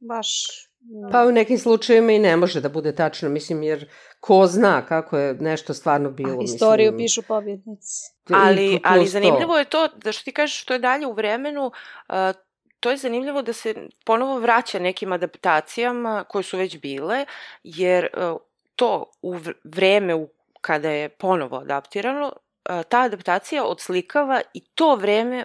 [0.00, 0.46] Baš...
[0.86, 1.12] mm.
[1.12, 3.88] Pa u nekim slučajevima i ne može da bude tačno, mislim, jer
[4.20, 6.40] ko zna kako je nešto stvarno bilo.
[6.40, 8.12] A, Istoriju mislim, pišu pobjednici.
[8.34, 11.70] Ali, ali zanimljivo je to, da što ti kažeš što je dalje u vremenu,
[12.08, 12.32] a,
[12.80, 17.24] to je zanimljivo da se ponovo vraća nekim adaptacijama koje su već bile,
[17.62, 18.36] jer a,
[18.76, 20.28] to u vr- vreme u,
[20.60, 22.32] kada je ponovo adaptirano,
[22.64, 25.44] a, ta adaptacija odslikava i to vreme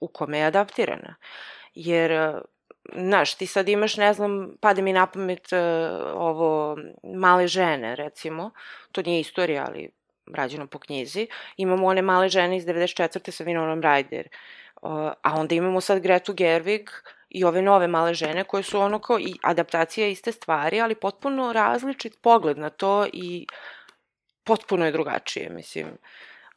[0.00, 1.14] u kome je adaptirana.
[1.74, 2.40] Jer, a,
[2.96, 8.50] znaš, ti sad imaš, ne znam, pade mi na pamet a, ovo male žene, recimo,
[8.92, 9.90] to nije istorija, ali
[10.34, 11.26] rađeno po knjizi.
[11.56, 13.30] Imamo one male žene iz 94.
[13.30, 14.26] sa Vinonom Ryder.
[14.82, 14.90] Uh,
[15.22, 16.90] a onda imamo sad Gretu Gerwig
[17.28, 21.52] i ove nove male žene koje su ono kao i adaptacija iste stvari, ali potpuno
[21.52, 23.46] različit pogled na to i
[24.44, 25.86] potpuno je drugačije, mislim.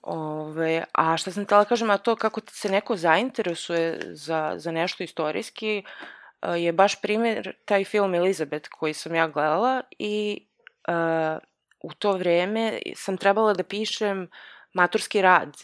[0.01, 5.03] Ove, a šta sam htjela kažem, a to kako se neko zainteresuje za, za nešto
[5.03, 6.20] istorijski, uh,
[6.55, 10.47] je baš primjer taj film Elizabeth koji sam ja gledala i
[10.87, 11.39] uh,
[11.83, 14.29] u to vreme sam trebala da pišem
[14.73, 15.57] maturski rad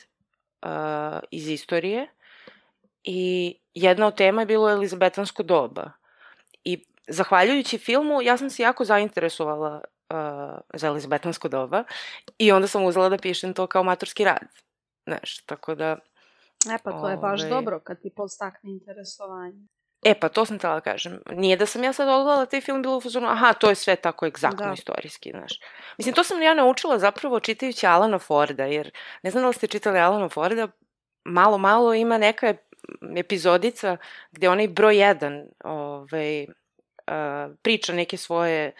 [0.66, 2.08] uh, iz istorije
[3.04, 5.92] i jedna od tema je bilo Elizabetansko doba.
[6.63, 11.84] I zahvaljujući filmu ja sam se jako zainteresovala uh, za Elizabetansko doba
[12.38, 14.48] i onda sam uzela da pišem to kao maturski rad.
[15.06, 15.98] Znaš, tako da...
[16.74, 17.50] E pa to je baš Ovaj.
[17.50, 19.68] dobro kad ti podstakne interesovanje.
[20.08, 21.20] E, pa to sam htjela da kažem.
[21.32, 23.96] Nije da sam ja sad odgledala taj film bila u fazonu, aha, to je sve
[23.96, 24.74] tako egzaktno Da.
[24.74, 25.60] istorijski, znaš.
[25.98, 28.91] Mislim, to sam ja naučila zapravo čitajući Alana Forda, jer
[29.24, 30.67] ne znam da li ste čitali Alana Forda,
[31.26, 32.54] malo, malo ima neka
[33.17, 33.98] epizodica
[34.32, 38.72] gde onaj broj jedan ovaj, uh, priča neke svoje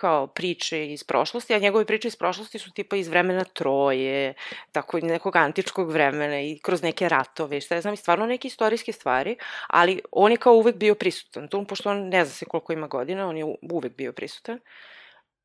[0.00, 4.34] kao priče iz prošlosti, a njegove priče iz prošlosti su tipa iz vremena Troje,
[4.72, 8.92] tako nekog antičkog vremena i kroz neke ratove šta ja znam, i stvarno neke istorijske
[8.92, 9.36] stvari,
[9.68, 11.48] ali on je kao uvek bio prisutan.
[11.48, 14.60] Tu, pošto on ne zna se koliko ima godina, on je uvek bio prisutan.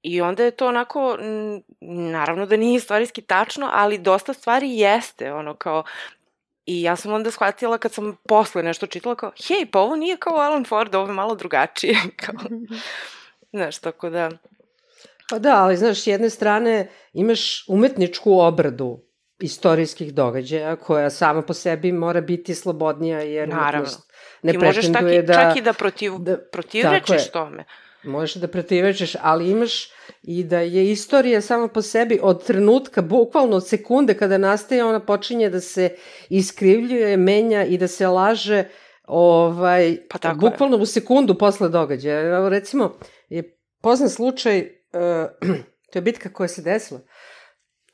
[0.02, 1.18] I onda je to onako,
[1.82, 5.84] naravno da nije istorijski tačno, ali dosta stvari jeste, ono kao,
[6.66, 10.18] I ja sam onda shvatila kad sam posle nešto čitala kao, hej, pa ovo nije
[10.18, 11.96] kao Alan Ford, ovo je malo drugačije.
[12.26, 12.36] kao,
[13.56, 14.30] znaš, tako da...
[15.30, 19.00] Pa da, ali znaš, s jedne strane imaš umetničku obradu
[19.40, 23.90] istorijskih događaja koja sama po sebi mora biti slobodnija jer Naravno.
[24.44, 25.34] ne Ti možeš čak i, da...
[25.34, 27.32] čak i da, protiv, da- protivrečiš je.
[27.32, 27.66] tome.
[28.04, 29.90] možeš da protivečeš, ali imaš
[30.24, 35.00] i da je istorija sama po sebi od trenutka, bukvalno od sekunde kada nastaje, ona
[35.00, 35.96] počinje da se
[36.30, 38.64] iskrivljuje, menja i da se laže
[39.08, 42.38] ovaj, Pa tako bukvalno u sekundu posle događaja.
[42.38, 42.90] Evo, recimo, je
[43.86, 45.56] poznan slučaj, uh,
[45.92, 47.02] to je bitka koja se desila,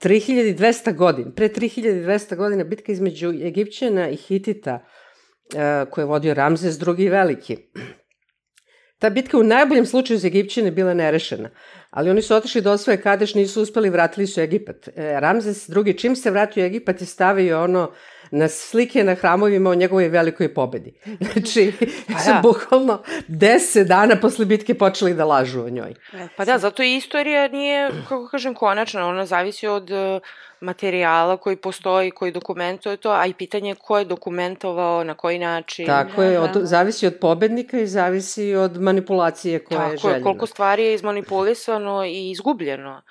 [0.04, 6.80] 3200 godina, pre 3200 godina bitka između Egipćana i Hitita, uh, koje je vodio Ramzes
[6.88, 7.10] II.
[7.10, 7.58] Veliki.
[9.00, 11.50] Ta bitka u najboljem slučaju za Egipćane bila nerešena,
[11.90, 14.88] ali oni su otišli do osvoje Kadeš, nisu uspeli, vratili su Egipat.
[14.88, 15.98] E, Ramzes II.
[15.98, 17.92] čim se vratio u Egipat je stavio ono
[18.32, 20.94] na slike na hramovima o njegovoj velikoj pobedi.
[21.34, 21.74] Znači,
[22.14, 22.40] Pa su da.
[22.44, 25.94] bukvalno deset dana posle bitke počeli da lažu o njoj.
[26.38, 29.08] Pa da, zato i istorija nije, kako kažem, konačna.
[29.08, 30.20] Ona zavisi od e,
[30.62, 35.40] materijala koji postoji, koji dokumentuje to, a i pitanje je ko je dokumentovao, na koji
[35.40, 35.86] način.
[35.86, 36.42] Tako Da, je, da.
[36.42, 40.24] od, zavisi od pobednika i zavisi od manipulacije koja je Tako je, željena.
[40.24, 43.02] koliko stvari je izmanipulisano i izgubljeno.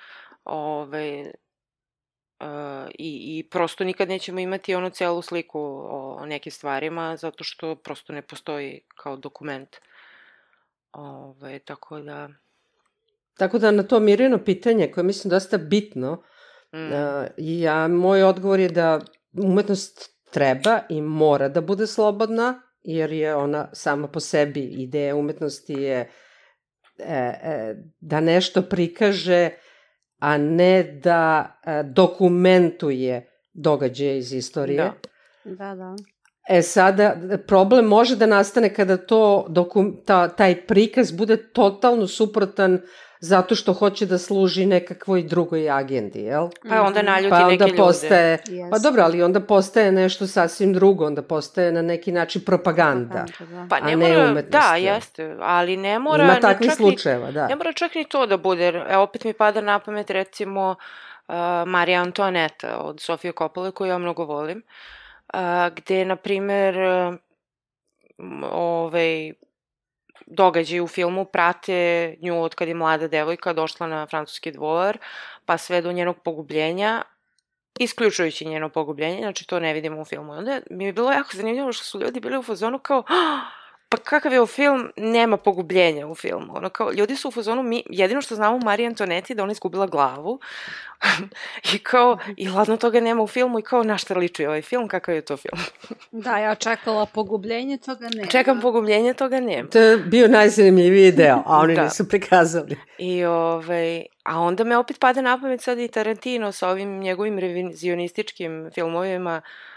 [0.45, 1.31] Ove,
[2.97, 7.75] i, I prosto nikad nećemo imati ono celu sliku o, o nekim stvarima, zato što
[7.75, 9.75] prosto ne postoji kao dokument.
[10.91, 12.29] Ove, tako da...
[13.37, 16.23] Tako da na to Mirjano pitanje, koje mislim dosta bitno,
[16.73, 18.99] Mm, Uh, ja, moj odgovor je da
[19.33, 25.73] umetnost treba i mora da bude slobodna, jer je ona sama po sebi, ideja umetnosti
[25.73, 26.09] je
[26.99, 29.49] e, e, da nešto prikaže,
[30.21, 34.77] a ne da e, dokumentuje događaje iz istorije.
[34.77, 34.93] Da.
[35.43, 35.95] Da, da.
[36.49, 37.15] E sada,
[37.47, 42.81] problem može da nastane kada to dokum, ta, taj prikaz bude totalno suprotan
[43.21, 46.47] zato što hoće da služi nekakvoj drugoj agendi, jel?
[46.69, 47.05] Pa onda Mhm.
[47.05, 47.77] naljuti Pa onda neke ljude.
[47.77, 48.79] postaje, pa Jeste.
[48.81, 53.25] dobro, ali onda postaje nešto sasvim drugo, onda postaje na neki način propaganda.
[53.41, 53.65] Da.
[53.69, 56.23] Pa a ne, ne mora, umetnost, da, jeste, ali ne mora...
[56.23, 57.47] Ima ni takvih čak ni- slučajeva, da.
[57.47, 58.67] Ne mora čak ni to da bude.
[58.89, 60.75] E, opet mi pada na pamet recimo
[61.27, 61.35] uh,
[61.67, 64.63] Marija Antoaneta od Sofije Kopole koju ja mnogo volim.
[65.33, 65.39] Uh,
[65.73, 67.15] gde, na primer, uh,
[68.43, 69.33] ovaj,
[70.27, 74.97] događaji u filmu prate nju od kad je mlada devojka došla na francuski dvor,
[75.45, 77.01] pa sve do njenog pogubljenja,
[77.79, 80.33] isključujući njeno pogubljenje, znači to ne vidimo u filmu.
[80.35, 83.60] I Onda mi je bilo jako zanimljivo što su ljudi bili u fazonu kao, "Ah,
[83.91, 86.53] pa kakav je ovo film, nema pogubljenja u filmu.
[86.55, 89.43] Ono kao, ljudi su u fazonu, mi, jedino što znamo o Mariji Antoneti je da
[89.43, 90.39] ona izgubila glavu
[91.75, 94.87] i kao, i ladno toga nema u filmu i kao, na šta liči ovaj film,
[94.87, 95.61] kakav je to film.
[96.23, 98.27] Da, ja čekala pogubljenje, toga nema.
[98.27, 99.69] Čekam pogubljenje, toga nema.
[99.69, 101.83] To je bio najzanimljiviji deo, a oni Da.
[101.83, 102.77] nisu prikazali.
[102.97, 107.39] I ovaj, a onda me opet pada na pamet sad i Tarantino sa ovim njegovim
[107.39, 109.70] revizionističkim filmovima uh,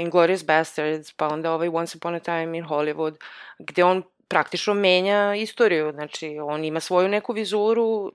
[0.00, 3.14] Inglourious Bastards, pa onda ovaj Once Upon a Time in Hollywood,
[3.58, 8.12] gde on praktično menja istoriju, znači on ima svoju neku vizuru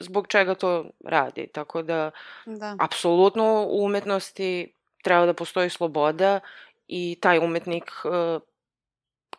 [0.00, 2.10] zbog čega to radi, tako da
[2.46, 2.76] Da.
[2.80, 6.40] apsolutno u umetnosti treba da postoji sloboda
[6.88, 8.42] i taj umetnik uh,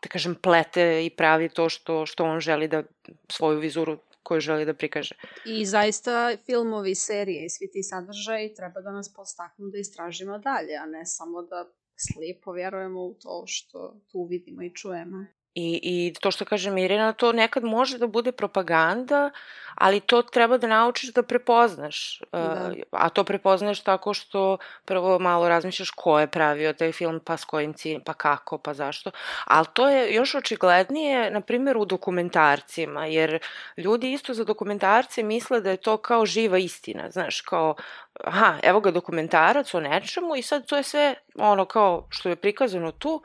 [0.03, 2.83] da kažem plete i pravi to što što on želi da
[3.29, 5.15] svoju vizuru koju želi da prikaže.
[5.45, 10.75] I zaista filmovi, serije i svi ti sadržaji treba da nas postaknu da istražimo dalje,
[10.83, 11.59] a ne samo da
[12.05, 15.25] slijepo vjerujemo u to što tu vidimo i čujemo.
[15.59, 19.29] I, I to što kaže Mirjana, to nekad može da bude propaganda,
[19.75, 22.21] ali to treba da naučiš da prepoznaš.
[22.31, 22.39] Da.
[22.39, 27.37] Uh, a to prepoznaš tako što prvo malo razmišljaš ko je pravio taj film, pa
[27.37, 29.11] s kojim ciljem, pa kako, pa zašto.
[29.45, 33.39] Ali to je još očiglednije, na primjer, u dokumentarcima, jer
[33.77, 37.75] ljudi isto za dokumentarce misle da je to kao živa istina, znaš, kao,
[38.23, 42.35] aha, evo ga dokumentarac o nečemu i sad to je sve ono kao što je
[42.35, 43.21] prikazano tu,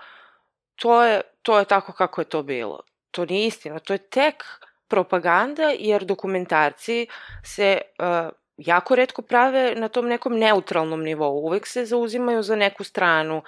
[0.83, 2.81] to je, to je tako kako je to bilo.
[3.11, 4.45] To nije istina, to je tek
[4.89, 7.07] propaganda jer dokumentarci
[7.45, 11.47] se uh, jako redko prave na tom nekom neutralnom nivou.
[11.47, 13.43] Uvek se zauzimaju za neku stranu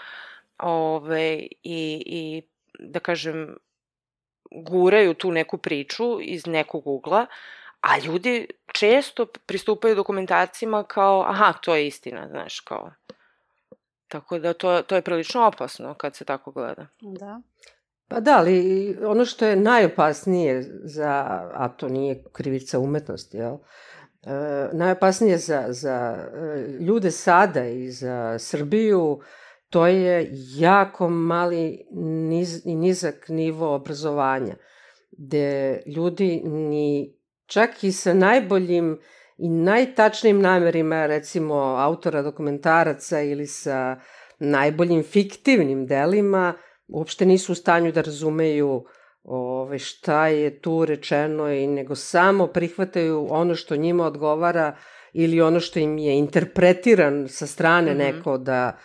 [0.58, 2.42] ove, i, i
[2.78, 3.56] da kažem
[4.50, 7.26] guraju tu neku priču iz nekog ugla,
[7.80, 12.90] a ljudi često pristupaju dokumentarcima kao aha, to je istina, znaš, kao
[14.08, 16.86] Tako da to, to je prilično opasno kad se tako gleda.
[17.00, 17.40] Da.
[18.08, 21.12] Pa da, ali ono što je najopasnije za,
[21.54, 23.56] a to nije krivica umetnosti, jel?
[24.22, 29.20] E, najopasnije za, za e, ljude sada i za Srbiju,
[29.68, 31.86] to je jako mali
[32.28, 34.54] niz, i nizak nivo obrazovanja,
[35.18, 38.98] gde ljudi ni čak i sa najboljim
[39.38, 44.00] i najtačnijim namerima, recimo, autora dokumentaraca ili sa
[44.38, 46.54] najboljim fiktivnim delima,
[46.88, 48.84] uopšte nisu u stanju da razumeju
[49.24, 54.76] ove, šta je tu rečeno i nego samo prihvataju ono što njima odgovara
[55.12, 57.98] ili ono što im je interpretiran sa strane mm -hmm.
[57.98, 58.78] neko da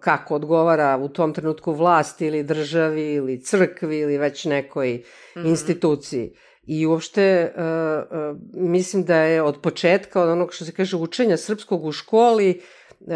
[0.00, 5.48] kako odgovara u tom trenutku vlasti ili državi ili crkvi ili već nekoj mm -hmm.
[5.48, 6.36] instituciji.
[6.66, 11.36] I uopšte uh, uh, mislim da je od početka, od onog što se kaže učenja
[11.36, 12.60] srpskog u školi,
[13.00, 13.14] uh,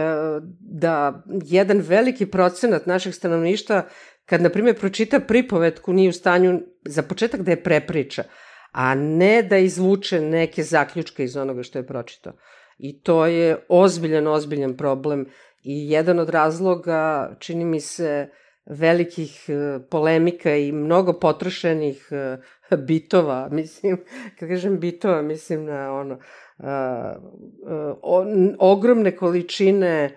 [0.61, 3.83] da jedan veliki procenat našeg stanovništva,
[4.27, 8.25] kad, na primjer, pročita pripovetku, nije u stanju za početak da je prepriča,
[8.73, 12.33] a ne da izvuče neke zaključke iz onoga što je pročitao.
[12.79, 15.27] I to je ozbiljan, ozbiljan problem
[15.63, 18.29] i jedan od razloga, čini mi se,
[18.67, 19.47] velikih
[19.91, 22.09] polemika i mnogo potrošenih
[22.79, 24.05] bitova, mislim,
[24.39, 26.19] kad kažem bitova, mislim na ono,
[28.03, 30.11] on, ogromne količine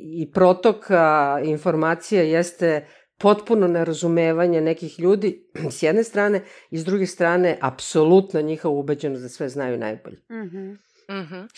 [0.00, 2.86] i protoka informacija jeste
[3.18, 9.28] potpuno nerazumevanje nekih ljudi s jedne strane i s druge strane apsolutno njihova ubeđenost da
[9.28, 10.16] sve znaju najbolje.
[10.16, 10.76] Mm -hmm.
[11.08, 11.48] Mm -hmm.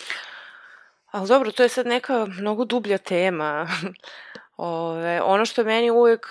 [1.11, 3.67] Ali dobro, to je sad neka mnogo dublja tema.
[4.63, 6.27] Ove, ono što meni uvek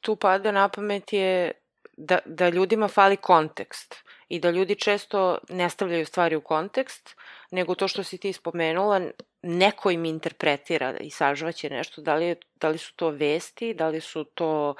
[0.00, 1.52] tu pada na pamet je
[1.96, 3.94] da, da ljudima fali kontekst
[4.28, 7.16] i da ljudi često ne stavljaju stvari u kontekst,
[7.50, 9.00] nego to što si ti spomenula,
[9.42, 14.00] neko im interpretira i sažvaće nešto, da li, da li su to vesti, da li
[14.00, 14.74] su to,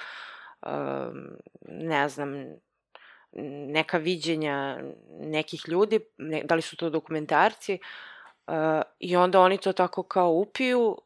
[0.67, 1.31] um,
[1.69, 2.47] ne znam,
[3.69, 4.79] neka viđenja
[5.21, 7.79] nekih ljudi, ne, da li su to dokumentarci,
[8.47, 8.55] uh,
[8.99, 10.99] i onda oni to tako kao upiju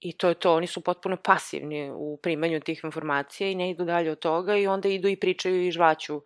[0.00, 3.84] I to je to, oni su potpuno pasivni u primanju tih informacija i ne idu
[3.84, 6.22] dalje od toga i onda idu i pričaju i žvaću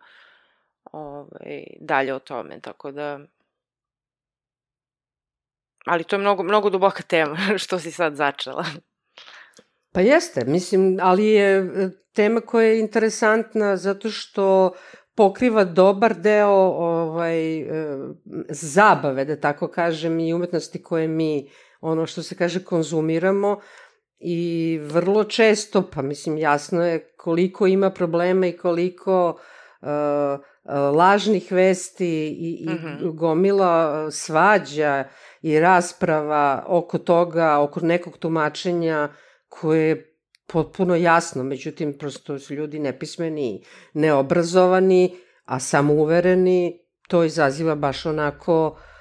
[0.91, 3.19] ovaj, dalje o tome, tako da...
[5.85, 8.65] Ali to je mnogo, mnogo duboka tema što si sad začela.
[9.91, 14.73] Pa jeste, mislim, ali je e, tema koja je interesantna zato što
[15.15, 17.97] pokriva dobar deo ovaj, e,
[18.49, 21.49] zabave, da tako kažem, i umetnosti koje mi
[21.81, 23.59] ono što se kaže konzumiramo
[24.19, 29.39] i vrlo često, pa mislim jasno je koliko ima problema i koliko
[29.81, 29.87] uh,
[30.95, 33.15] lažnih vesti i, i mm -hmm.
[33.15, 35.03] gomila svađa
[35.41, 39.09] i rasprava oko toga, oko nekog tumačenja
[39.49, 40.15] koje je
[40.47, 43.63] potpuno jasno, međutim prosto su ljudi nepismeni,
[43.93, 45.15] neobrazovani,
[45.45, 48.94] a samouvereni, to izaziva baš onako uh,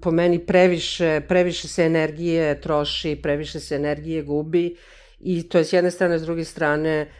[0.00, 4.76] po meni previše, previše se energije troši, previše se energije gubi
[5.20, 7.12] i to je s jedne strane, s druge strane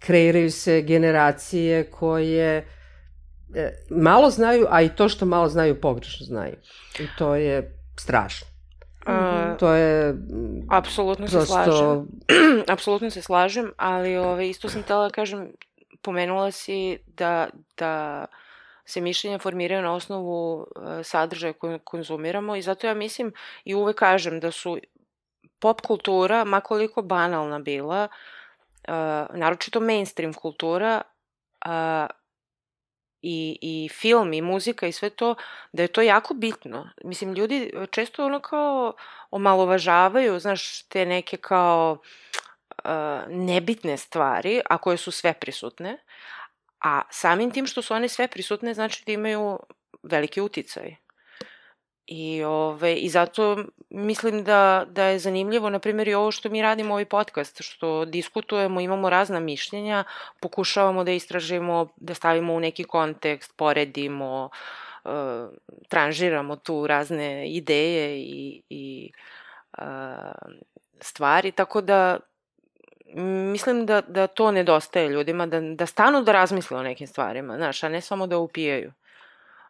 [0.00, 2.66] kreiraju se generacije koje
[3.54, 6.56] e, malo znaju, a i to što malo znaju pogrešno znaju.
[7.00, 8.46] I to je strašno.
[9.06, 10.14] Uh, to je
[10.70, 11.40] apsolutno prosto...
[11.40, 12.06] se slažem.
[12.74, 15.52] apsolutno se slažem, ali ove, ovaj, isto sam tela da kažem,
[16.02, 18.26] pomenula si da, da
[18.84, 23.32] se mišljenja formiraju na osnovu e, sadržaja koje konzumiramo i zato ja mislim
[23.64, 24.78] i uvek kažem da su
[25.58, 28.08] pop kultura, makoliko banalna bila,
[28.88, 31.02] uh, naročito mainstream kultura,
[31.66, 32.06] uh,
[33.22, 35.34] i, i film i muzika i sve to,
[35.72, 36.88] da je to jako bitno.
[37.04, 38.92] Mislim, ljudi često ono kao
[39.30, 41.98] omalovažavaju, znaš, te neke kao
[43.28, 45.98] nebitne stvari, a koje su sve prisutne,
[46.84, 49.58] A samim tim što su one sve prisutne, znači da imaju
[50.02, 50.96] veliki uticaj.
[52.06, 56.62] I, ove, I zato mislim da, da je zanimljivo, na primjer, i ovo što mi
[56.62, 60.04] radimo ovaj podcast, što diskutujemo, imamo razna mišljenja,
[60.40, 64.50] pokušavamo da istražimo, da stavimo u neki kontekst, poredimo,
[65.04, 65.10] uh,
[65.88, 69.12] tranžiramo tu razne ideje i, i
[69.78, 69.84] uh,
[71.00, 72.18] stvari, tako da
[73.52, 77.82] mislim da, da to nedostaje ljudima, da, da stanu da razmisle o nekim stvarima, znaš,
[77.82, 78.92] a ne samo da upijaju.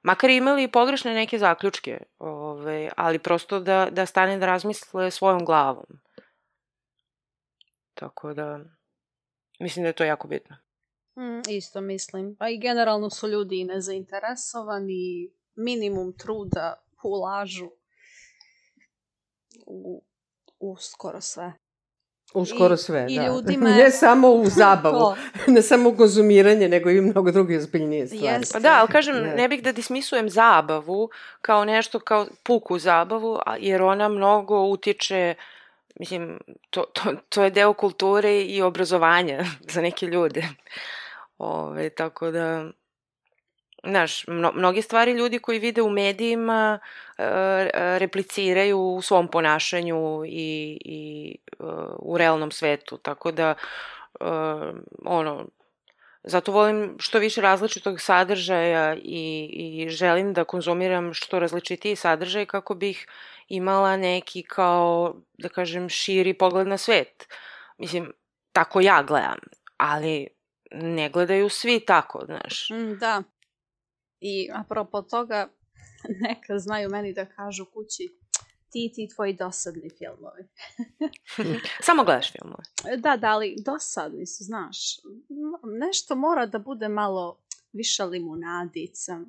[0.03, 5.87] Makar imali pogrešne neke zaključke, ove, ali prosto da, da stane da razmisle svojom glavom.
[7.95, 8.61] Tako da,
[9.61, 10.57] mislim da je to jako bitno.
[11.17, 12.37] Mm, isto mislim.
[12.37, 17.71] Pa i generalno su ljudi nezainteresovani, minimum truda ulažu
[19.67, 20.03] u,
[20.59, 21.53] u skoro sve.
[22.35, 23.23] U skoro sve, i, da.
[23.23, 23.71] I ljudima...
[23.71, 25.15] ne samo u zabavu,
[25.47, 28.27] ne samo u konzumiranje, nego i mnogo druge ozbiljnije stvari.
[28.27, 28.53] Yes.
[28.53, 29.35] Pa da, ali kažem, ne.
[29.35, 31.11] ne bih da dismisujem zabavu
[31.41, 35.35] kao nešto, kao puku zabavu, jer ona mnogo utiče,
[36.01, 36.39] mislim,
[36.71, 40.45] to, to, to je deo kulture i obrazovanja za neke ljude.
[41.39, 42.65] Ove, tako da,
[43.85, 46.79] Znaš, mno, mnoge stvari ljudi koji vide u medijima
[47.19, 47.25] e,
[47.99, 51.65] repliciraju u svom ponašanju i, i e,
[51.99, 53.55] u realnom svetu, tako da
[54.21, 54.25] e,
[55.05, 55.47] ono,
[56.25, 62.75] Zato volim što više različitog sadržaja i, i želim da konzumiram što različitiji sadržaj kako
[62.75, 63.07] bih
[63.49, 67.29] imala neki kao, da kažem, širi pogled na svet.
[67.79, 68.13] Mislim,
[68.53, 69.39] tako ja gledam,
[69.77, 70.29] ali
[70.71, 72.71] ne gledaju svi tako, znaš.
[72.71, 73.23] Mm, da.
[74.25, 75.49] I apropo toga,
[76.29, 78.23] neka znaju meni da kažu kući
[78.73, 80.49] ti ti tvoji dosadni filmovi.
[81.87, 82.63] Samo gledaš filmove.
[82.97, 84.77] Da, da, ali dosadni su, znaš.
[85.81, 87.39] Nešto mora da bude malo
[87.73, 89.21] više limunadica.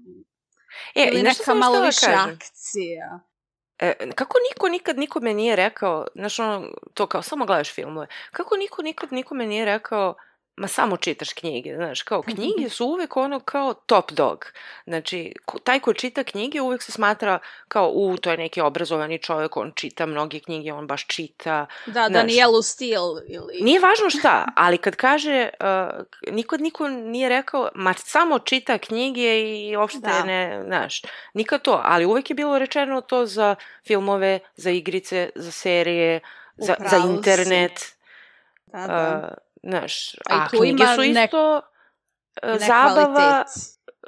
[0.96, 2.36] E, ili neka malo htela više kažem.
[2.36, 3.20] akcija.
[3.80, 8.58] E, kako niko nikad nikome nije rekao, znaš ono, to kao samo gledaš filmove, kako
[8.58, 10.16] niko nikad nikome nije rekao,
[10.56, 14.46] ma samo čitaš knjige, znaš, kao knjige su uvek ono kao top dog.
[14.86, 15.34] Znači,
[15.64, 19.72] taj ko čita knjige uvek se smatra kao, u, to je neki obrazovani čovek, on
[19.76, 21.66] čita mnoge knjige, on baš čita.
[21.86, 22.12] Da, Znaš.
[22.12, 23.58] Danielu Steele ili...
[23.62, 29.42] Nije važno šta, ali kad kaže, uh, nikad niko nije rekao, ma samo čita knjige
[29.42, 30.24] i uopšte Da.
[30.24, 31.02] ne, znaš,
[31.34, 33.56] nikad to, ali uvek je bilo rečeno to za
[33.88, 36.20] filmove, za igrice, za serije,
[36.58, 37.14] za, za Upravo si.
[37.14, 37.96] internet.
[38.66, 39.30] Da, da.
[39.32, 41.62] Uh, znaš, A i a tu knjige ima su nek- isto
[42.44, 43.46] uh, Ne zabava,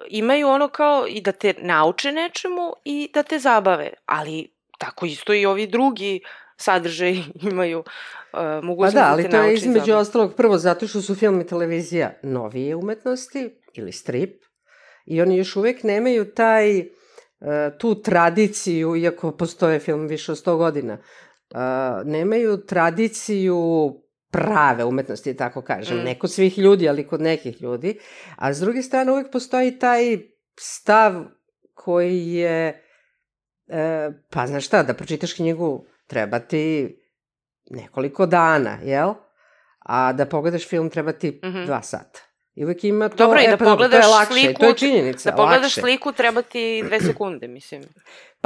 [0.07, 5.33] imaju ono kao i da te nauče nečemu i da te zabave, ali tako isto
[5.33, 6.21] i ovi drugi
[6.57, 7.85] sadržaji imaju uh,
[8.31, 10.01] Pa mogućnost da, ali te to je između zabave.
[10.01, 14.43] ostalog prvo zato što su film i televizija novije umetnosti ili strip
[15.05, 16.85] i oni još uvek nemaju taj e,
[17.79, 20.99] tu tradiciju, iako postoje film više od 100 godina, e,
[22.05, 23.57] nemaju tradiciju
[24.37, 25.97] prave umetnosti, da tako kažem.
[25.97, 26.03] Mm.
[26.03, 27.99] Ne kod svih ljudi, ali kod nekih ljudi.
[28.35, 30.17] A s druge strane uvek postoji taj
[30.55, 31.23] stav
[31.73, 32.83] koji je,
[33.67, 36.95] e, pa znaš šta, da pročitaš knjigu treba ti
[37.67, 39.13] nekoliko dana, jel?
[39.79, 41.65] A da pogledaš film treba ti Mhm.
[41.65, 42.19] dva sata.
[42.55, 44.59] I uvek ima to, Dobro, i e, da pa dobro, to je pogledaš lakše, sliku,
[44.59, 45.81] to je činjenica, Da pogledaš lakše.
[45.81, 47.83] sliku treba ti dve sekunde, mislim.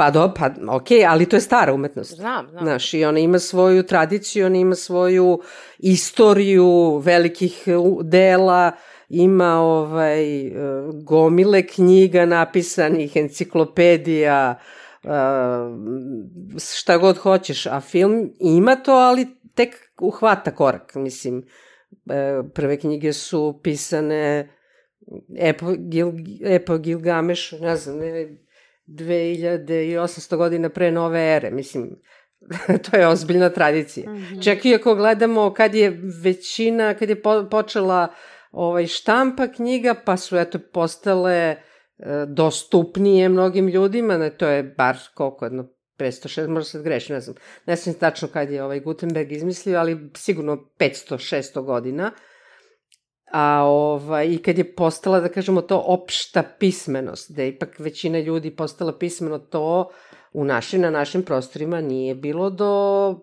[0.00, 2.14] Pa do, pa okej, ali to je stara umetnost.
[2.14, 2.64] Znam, znam.
[2.64, 5.40] Znaš, i ona ima svoju tradiciju, ona ima svoju
[5.78, 7.64] istoriju velikih
[8.02, 8.72] dela,
[9.08, 10.52] ima ovaj, e,
[11.04, 14.58] gomile knjiga napisanih, enciklopedija,
[15.04, 15.08] e,
[16.74, 21.46] šta god hoćeš, a film ima to, ali tek uhvata korak, mislim.
[22.10, 24.48] E, Prve knjige su pisane
[25.38, 26.12] Epo, Gil,
[26.44, 28.36] Epo Gilgameš, ne znam, ne,
[28.90, 31.90] 2800 godina pre nove ere, mislim,
[32.90, 34.12] to je ozbiljna tradicija.
[34.12, 34.40] Mhm.
[34.40, 38.14] Čak i ako gledamo kad je većina, kad je po, počela
[38.50, 41.56] ovaj, štampa knjiga, pa su eto postale e,
[42.26, 45.68] dostupnije mnogim ljudima, ne, to je bar koliko jedno
[45.98, 47.36] 506, možda sad grešim, ne znam,
[47.66, 52.12] ne znam tačno kad je ovaj Gutenberg izmislio, ali sigurno 500-600 godina.
[53.32, 58.18] A ovaj, i kad je postala, da kažemo, to opšta pismenost, da je ipak većina
[58.18, 59.90] ljudi postala pismeno to
[60.32, 63.14] u naši, na našim prostorima nije bilo do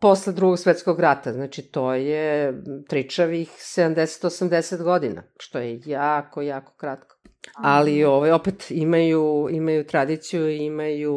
[0.00, 1.32] posle drugog svetskog rata.
[1.32, 2.54] Znači, to je
[2.88, 7.16] tričavih 70-80 godina, što je jako, jako kratko.
[7.54, 11.16] Ali ovaj, opet imaju, imaju tradiciju, imaju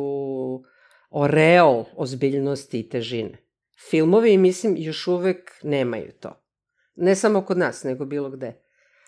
[1.09, 3.38] oreol ozbiljnosti i težine.
[3.89, 6.46] Filmovi, mislim, još uvek nemaju to.
[6.97, 8.53] Ne samo kod nas, nego bilo gde.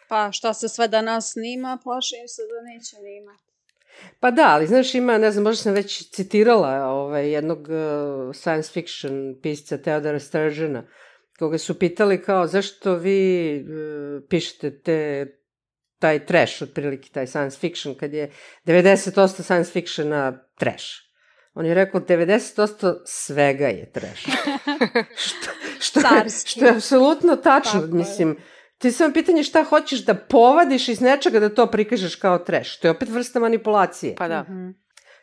[0.08, 3.50] Pa šta se sve danas snima, plašim se da neće nimati.
[4.20, 8.72] Pa da, ali znaš ima, ne znam, možda sam već citirala ovaj, jednog uh, science
[8.72, 10.84] fiction pisca Theodora Sturgeona,
[11.40, 15.28] koga su pitali kao zašto vi uh, pišete te,
[16.00, 18.32] taj trash, otprilike taj science fiction, kad je
[18.66, 20.86] 90% science fictiona trash.
[21.54, 24.24] On je rekao 90% svega je trash.
[25.26, 26.50] što, što, Carski.
[26.50, 27.98] što je apsolutno tačno, Tako je.
[27.98, 28.38] mislim,
[28.78, 32.80] ti samo pitanje šta hoćeš da povadiš iz nečega da to prikažeš kao trash.
[32.82, 34.16] To je opet vrsta manipulacije.
[34.16, 34.44] Pa da.
[34.44, 34.70] Mhm.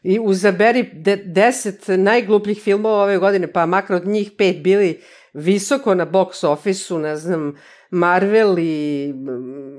[0.03, 5.03] I uzaberi de, deset najglupljih filmova ove godine, pa makar od njih pet bili
[5.33, 7.55] visoko na box office-u, ne znam,
[7.91, 9.15] Marvel i,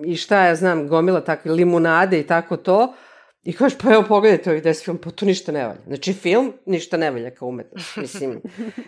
[0.06, 2.94] i šta ja znam, gomila takve limunade i tako to.
[3.48, 5.80] I kažeš, pa evo pogledajte ovih deset film, pa to ništa ne valja.
[5.88, 8.42] Znači film ništa ne valja kao umetnost, mislim.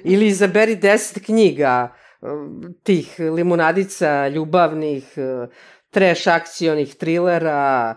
[0.04, 5.50] Ili izaberi deset knjiga um, tih limunadica, ljubavnih, uh,
[5.90, 7.96] trash akcionih trilera,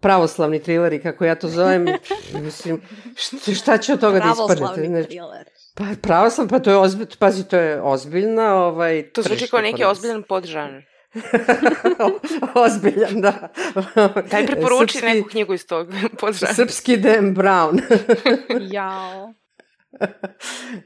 [0.00, 1.86] pravoslavni trileri, kako ja to zovem,
[2.44, 2.80] mislim,
[3.16, 4.56] šta, šta će od toga da ispadne?
[4.56, 5.44] Pravoslavni Znači, thriller.
[5.74, 9.84] pa pravoslav, pa to je ozbiljno, pazi, to je ozbiljna, ovaj, To zvuči kao neki
[9.84, 10.82] ozbiljan podžanr.
[12.64, 13.48] ozbiljan, da.
[14.30, 15.88] Daj preporuči Srpski- neku knjigu iz tog
[16.20, 16.54] podžanra.
[16.54, 17.80] Srpski Dan Brown.
[18.74, 19.34] Jao.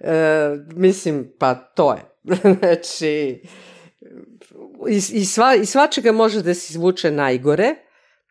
[0.00, 2.00] e, mislim, pa to je.
[2.58, 3.42] znači,
[4.88, 7.74] iz, iz, sva, iz svačega može da se izvuče najgore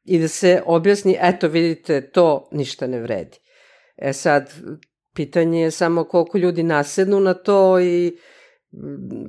[0.03, 3.37] i da se objasni, eto vidite, to ništa ne vredi.
[3.97, 4.53] E sad,
[5.13, 8.17] pitanje je samo koliko ljudi nasednu na to i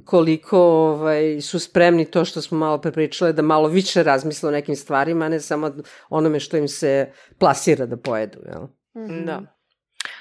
[0.05, 4.77] koliko ovaj, su spremni to što smo malo prepričale da malo više razmisle o nekim
[4.77, 5.73] stvarima, a ne samo
[6.11, 8.39] onome što im se plasira da pojedu.
[8.47, 8.63] Jel?
[8.63, 9.25] Mm -hmm.
[9.25, 9.43] Da.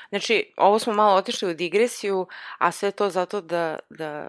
[0.09, 4.27] Znači, ovo smo malo otišli u digresiju, a sve to zato da, da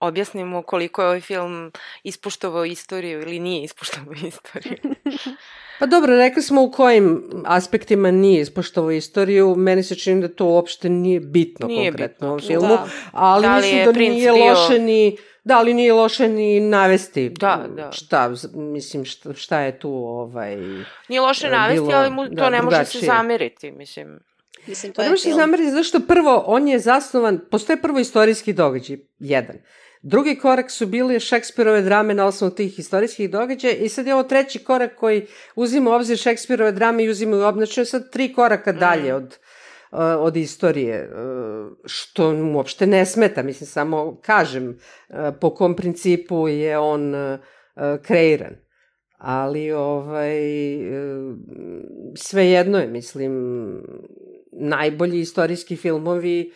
[0.00, 4.76] objasnimo koliko je ovaj film ispuštovao istoriju ili nije ispuštovao istoriju.
[5.78, 9.54] pa dobro, rekli smo u kojim aspektima nije ispuštovao istoriju.
[9.56, 12.46] Meni se čini da to uopšte nije bitno nije konkretno bitno.
[12.46, 12.86] u filmu, da.
[13.12, 14.44] ali da mislim da nije bio...
[14.44, 17.92] loše ni Da, ali nije loše ni navesti da, da.
[17.92, 20.56] šta, mislim, šta, šta je tu ovaj...
[21.08, 24.20] Nije loše navesti, bilo, ali mu to da, ne može se zameriti, mislim.
[24.66, 27.98] Mislim, to pa je ne može se zameriti, zašto prvo, on je zasnovan, postoje prvo
[27.98, 29.56] istorijski događaj, jedan.
[30.06, 34.22] Drugi korak su bili Šekspirove drame na osnovu tih istorijskih događaja i sad je ovo
[34.22, 35.26] treći korak koji
[35.56, 38.78] uzima u obzir Šekspirove drame i uzima u obzir sad tri koraka mm.
[38.78, 39.38] dalje od,
[39.92, 46.48] uh, od istorije, uh, što uopšte ne smeta, mislim, samo kažem uh, po kom principu
[46.48, 47.14] je on
[48.02, 48.56] kreiran.
[49.18, 50.38] Ali, ovaj,
[52.16, 53.32] svejedno je, mislim,
[54.52, 56.52] najbolji istorijski filmovi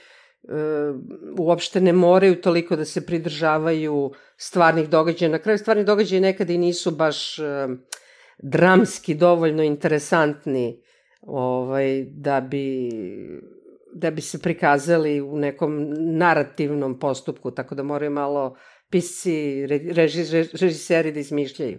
[1.39, 5.31] uopšte ne moraju toliko da se pridržavaju stvarnih događaja.
[5.31, 7.37] Na kraju stvarni događaji nekada i nisu baš
[8.39, 10.83] dramski dovoljno interesantni
[11.23, 12.91] ovaj, da bi
[13.95, 18.57] da bi se prikazali u nekom narativnom postupku, tako da moraju malo
[18.91, 21.79] pisci, reži, režiseri da izmišljaju.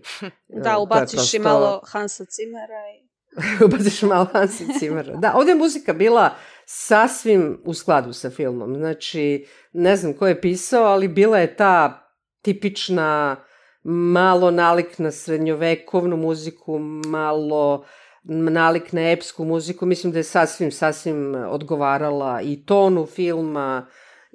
[0.64, 1.38] Da, ubaciš prosto...
[1.38, 3.09] i malo Hansa Cimera i...
[3.66, 5.16] ubaciš malo Hansa Cimera.
[5.16, 8.76] Da, ovde je muzika bila sasvim u skladu sa filmom.
[8.76, 12.06] Znači, ne znam ko je pisao, ali bila je ta
[12.42, 13.36] tipična
[13.84, 17.86] malo nalik na srednjovekovnu muziku, malo
[18.24, 19.86] nalik na epsku muziku.
[19.86, 23.88] Mislim da je sasvim, sasvim odgovarala i tonu filma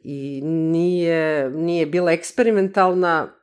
[0.04, 3.34] i nije, nije bila eksperimentalna,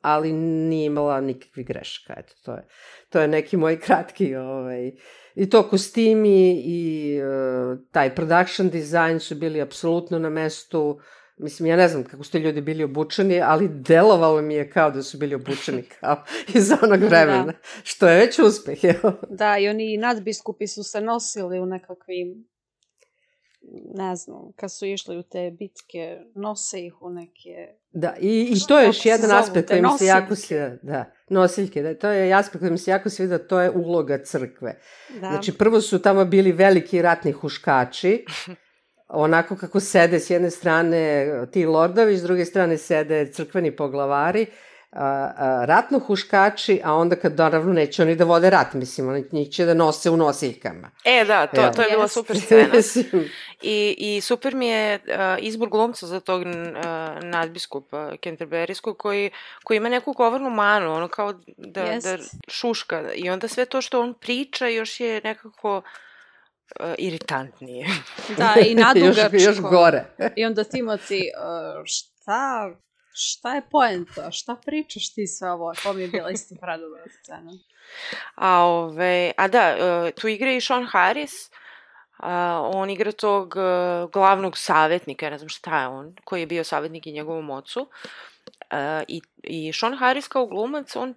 [0.00, 2.14] ali nije imala nikakvih greška.
[2.16, 2.68] Eto, to je,
[3.08, 4.92] to je neki moj kratki ovaj,
[5.34, 11.00] I to kostimi i uh, taj production design su bili apsolutno na mestu.
[11.38, 15.02] Mislim, ja ne znam kako ste ljudi bili obučeni, ali delovalo mi je kao da
[15.02, 17.06] su bili obučeni kao iz onog da.
[17.06, 17.52] vremena, da.
[17.82, 19.12] što je već uspeh, evo.
[19.30, 22.46] Da, i oni nadbiskupi su se nosili u nekakvim
[23.94, 27.74] ne znam, kad su išli u te bitke, nose ih u neke...
[27.90, 31.82] Da, i, i to je još jedan aspekt koji mi se jako svida, da, nosiljke,
[31.82, 34.78] da, to je aspekt koji mi se jako svida, to je uloga crkve.
[35.08, 35.18] Da.
[35.18, 38.24] Znači, prvo su tamo bili veliki ratni huškači,
[39.08, 44.46] onako kako sede s jedne strane ti lordovi, s druge strane sede crkveni poglavari,
[45.64, 49.64] ratno huškači, a onda kad naravno neće oni da vode rat, mislim, oni njih će
[49.64, 50.90] da nose u nosiljkama.
[51.04, 52.74] E, da, to, to je bila super scena.
[53.62, 56.46] I, I super mi je uh, izbor glumca za tog uh,
[57.22, 59.30] nadbiskupa Kenterberijskog koji,
[59.64, 62.02] koji ima neku govornu manu, ono kao da, yes.
[62.02, 63.12] da šuška.
[63.14, 65.76] I onda sve to što on priča još je nekako
[66.80, 67.86] uh, iritantnije.
[68.36, 69.36] Da, i nadugačko.
[69.36, 70.04] još, još gore.
[70.36, 72.70] I onda Timothy, uh, šta
[73.16, 74.30] šta je poenta?
[74.30, 75.74] Šta pričaš ti sve ovo?
[75.82, 77.52] To mi je bila isto predobra scena.
[78.34, 81.50] A, ove, a da, e, tu igra i Sean Harris,
[82.18, 86.64] a, on igra tog uh, glavnog savjetnika, ne znam šta je on, koji je bio
[86.64, 87.80] savjetnik i njegovom ocu.
[87.80, 91.14] Uh, i, I Sean Harris kao glumac, on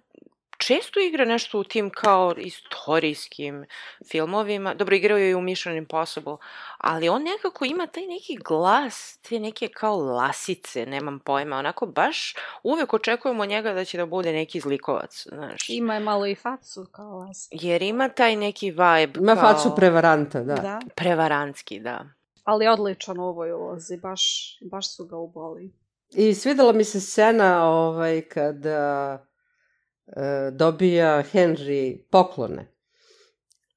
[0.60, 3.64] često igra nešto u tim kao istorijskim
[4.10, 4.74] filmovima.
[4.74, 6.36] Dobro, igrao je i u Mission Impossible,
[6.78, 12.34] ali on nekako ima taj neki glas, te neke kao lasice, nemam pojma, onako baš
[12.62, 15.68] uvek očekujemo njega da će da bude neki zlikovac, znaš.
[15.68, 17.56] Ima je malo i facu kao lasice.
[17.66, 19.52] Jer ima taj neki vibe Ima kao...
[19.52, 20.54] facu prevaranta, da.
[20.54, 20.80] da.
[20.94, 22.04] Prevarantski, da.
[22.44, 25.72] Ali odličan u ovoj ulozi, baš, baš su ga uboli.
[26.14, 29.29] I svidela mi se scena ovaj, kada
[30.52, 32.66] dobija Henry poklone.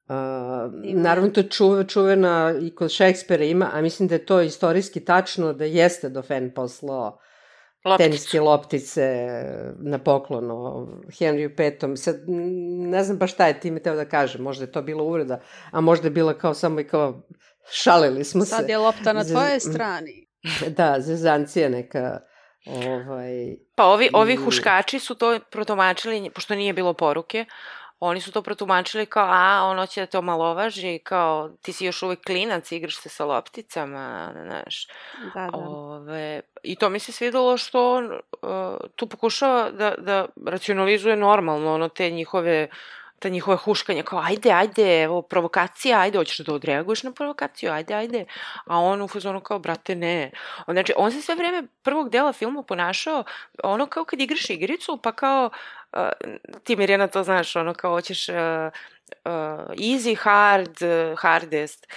[0.07, 0.15] Uh,
[0.84, 5.05] naravno, to je čuve, čuvena i kod Šekspira ima, a mislim da je to istorijski
[5.05, 7.19] tačno da jeste Dauphin poslao
[7.86, 8.09] Lopticu.
[8.09, 9.27] teniske loptice
[9.79, 11.97] na poklono Henryu Petom.
[11.97, 12.15] Sad,
[12.88, 15.39] ne znam pa šta je time teo da kaže, možda je to bilo uvreda,
[15.71, 17.21] a možda je bila kao samo i kao
[17.71, 18.55] šalili smo Sad se.
[18.55, 20.27] Sad je lopta na tvojoj strani.
[20.77, 22.19] Da, zezancija neka
[22.66, 27.45] Ovaj, pa ovi, ovi huškači su to protomačili, pošto nije bilo poruke,
[28.05, 32.03] oni su to protumačili kao, a, on hoće da te omalovaži, kao, ti si još
[32.03, 34.88] uvek klinac, igraš se sa lopticama, znaš.
[35.34, 35.57] Da, da.
[35.57, 41.74] Ove, I to mi se svidelo što on uh, tu pokušava da, da racionalizuje normalno,
[41.74, 42.68] ono, te njihove
[43.24, 47.93] ta njihove huškanja, kao ajde, ajde, evo, provokacija, ajde, hoćeš da odreaguješ na provokaciju, ajde,
[47.93, 48.26] ajde.
[48.65, 50.32] A on u fazonu kao, brate, ne.
[50.67, 53.24] On, znači, on se sve vreme prvog dela filma ponašao,
[53.63, 55.49] ono kao kad igraš igricu, pa kao,
[55.93, 55.99] uh,
[56.63, 59.32] ti Mirjana to znaš, ono kao hoćeš uh, uh,
[59.78, 60.78] easy, hard,
[61.17, 61.88] hardest.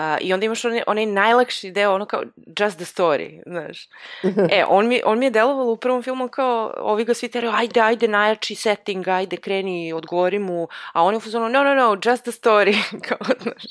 [0.00, 3.88] Uh, I onda imaš onaj, onaj najlakši deo, ono kao just the story, znaš.
[4.56, 7.52] e, on mi, on mi je delovalo u prvom filmu kao, ovi ga svi teraju,
[7.56, 11.74] ajde, ajde, najjači setting, ajde, kreni, odgovori mu, a on je u fazonu, no, no,
[11.74, 12.76] no, just the story,
[13.08, 13.62] kao, znaš.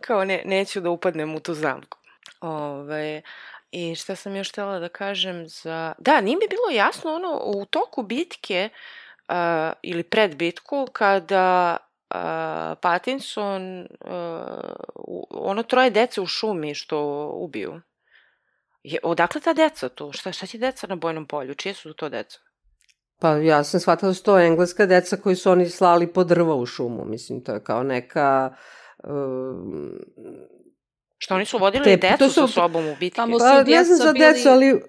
[0.00, 1.98] Kao, ne, neću da upadnem u tu zamku.
[2.40, 3.22] Ove,
[3.72, 5.94] I šta sam još htela da kažem za...
[5.98, 8.68] Da, nije mi bilo jasno ono, u toku bitke
[9.28, 9.34] uh,
[9.82, 11.76] ili pred bitku, kada
[12.10, 12.20] uh,
[12.80, 13.86] Pattinson, uh,
[15.30, 16.98] ono troje dece u šumi što
[17.34, 17.80] ubiju.
[18.82, 20.12] Je, odakle ta deca tu?
[20.12, 21.54] Šta, šta će deca na bojnom polju?
[21.54, 22.38] Čije su to deca?
[23.18, 26.54] Pa ja sam shvatila da su to engleska deca koji su oni slali po drva
[26.54, 27.04] u šumu.
[27.04, 28.54] Mislim, to je kao neka...
[29.04, 29.92] Um,
[31.18, 33.16] Što oni su vodili Te- decu su- sa sobom u bitke?
[33.16, 34.82] Tamo su pa ne znam za bili- decu, ali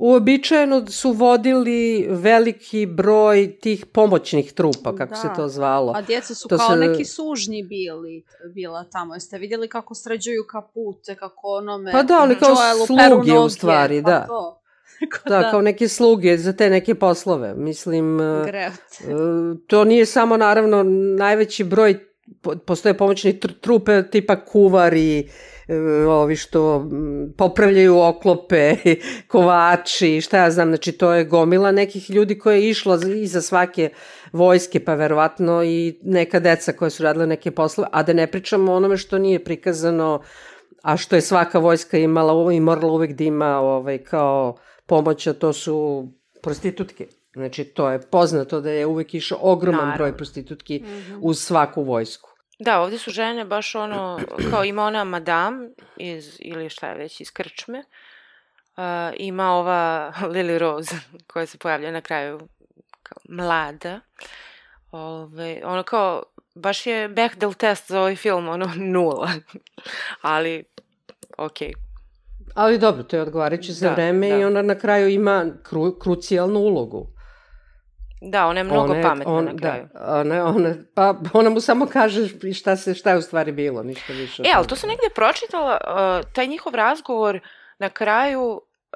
[0.00, 1.80] uobičajeno su vodili
[2.10, 5.16] veliki broj tih pomoćnih trupa, kako Da.
[5.16, 5.92] se to zvalo.
[5.96, 9.14] A djeca su To kao se- neki sužnji bili, bila tamo.
[9.14, 11.92] Jeste vidjeli kako sređuju kapute, kako onome...
[11.92, 14.26] Pa da, ali kao Joelu sluge u stvari, pa da.
[14.26, 14.56] To.
[15.00, 17.54] Tako Da, kao neke sluge za te neke poslove.
[17.54, 18.72] Mislim, e, Greot.
[18.72, 19.06] e,
[19.66, 20.82] to nije samo naravno
[21.18, 21.98] najveći broj,
[22.40, 25.30] po- postoje pomoćni tr- trupe tipa kuvari,
[26.08, 28.76] ovi što m, popravljaju oklope,
[29.28, 33.42] kovači, šta ja znam, znači to je gomila nekih ljudi koja je išla za- iza
[33.42, 33.90] svake
[34.32, 38.72] vojske, pa verovatno i neka deca koja su radila neke poslove, a da ne pričamo
[38.72, 40.20] o onome što nije prikazano,
[40.82, 44.56] a što je svaka vojska imala i morala uvek da ima ovaj, kao
[44.86, 46.08] pomoć, a to su
[46.42, 47.06] prostitutke.
[47.32, 49.96] Znači, to je poznato da je uvek išao ogroman Naravno.
[49.96, 51.18] broj prostitutki Mhm.
[51.20, 52.29] uz svaku vojsku.
[52.60, 57.20] Da, ovde su žene baš ono, kao ima ona madam iz, ili šta je već,
[57.20, 57.78] iz krčme.
[58.76, 58.84] Uh,
[59.16, 60.96] ima ova Lily Rose
[61.26, 62.40] koja se pojavlja na kraju
[63.02, 64.00] kao mlada.
[64.92, 66.22] Ove, ono kao,
[66.54, 69.30] baš je Bechdel test za ovaj film, ono nula.
[70.22, 70.64] Ali,
[71.38, 71.72] okej.
[72.54, 74.36] Ali dobro, to je odgovarajuće za Da, vreme da.
[74.36, 77.06] i ona na kraju ima kru, krucijalnu ulogu.
[78.22, 79.88] Da, ona je mnogo Ona je- pametna on- na kraju.
[79.94, 83.82] Da, ona, ona, pa ona mu samo kaže šta, se, šta je u stvari bilo,
[83.82, 84.42] ništa više.
[84.42, 85.78] E, ali to sam negde pročitala,
[86.20, 87.40] uh, taj njihov razgovor
[87.78, 88.42] na kraju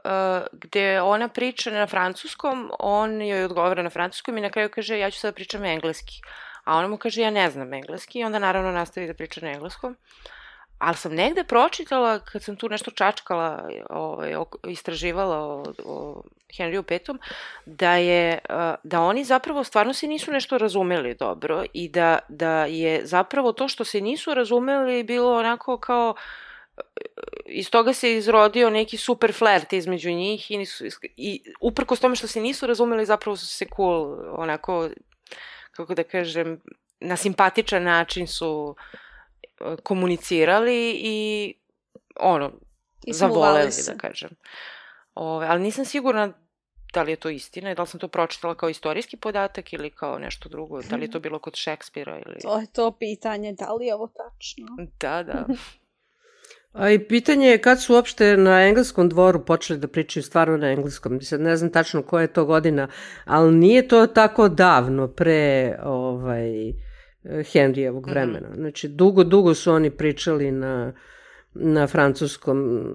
[0.04, 0.10] uh,
[0.52, 5.10] gde ona priča na francuskom, on joj odgovara na francuskom i na kraju kaže ja
[5.10, 6.14] ću sada pričam engleski.
[6.64, 9.50] A ona mu kaže ja ne znam engleski i onda naravno nastavi da priča na
[9.50, 9.96] engleskom.
[10.78, 14.34] Ali sam negde pročitala, kad sam tu nešto čačkala, ovaj,
[14.68, 16.22] istraživala o, o
[16.58, 17.18] Henryu V,
[17.66, 22.64] da je, uh, da oni zapravo stvarno se nisu nešto razumeli dobro i da, da
[22.64, 26.14] je zapravo to što se nisu razumeli bilo onako kao
[27.46, 30.84] iz toga se izrodio neki super flert između njih i, nisu,
[31.16, 34.88] i uprkos tome što se nisu razumeli zapravo su se cool onako
[35.70, 36.60] kako da kažem
[37.00, 38.96] na simpatičan način su e,
[39.82, 41.54] komunicirali i
[42.20, 42.52] ono
[43.04, 43.92] I zavoleli smuvali se.
[43.92, 44.30] da kažem
[45.14, 46.32] Ove, ali nisam sigurna
[46.94, 49.90] da li je to istina i da li sam to pročitala kao istorijski podatak ili
[49.90, 52.40] kao nešto drugo, da li je to bilo kod Šekspira ili...
[52.42, 54.66] To je to pitanje, da li je ovo tačno?
[55.00, 55.46] Da, da.
[56.72, 60.70] A i pitanje je kad su uopšte na engleskom dvoru počeli da pričaju stvarno na
[60.70, 61.20] engleskom.
[61.20, 62.88] Sad ne znam tačno koja je to godina,
[63.24, 66.72] ali nije to tako davno pre ovaj,
[67.52, 68.10] Henrijevog Mhm.
[68.10, 68.48] vremena.
[68.54, 70.92] Znači, dugo, dugo su oni pričali na,
[71.54, 72.88] na francuskom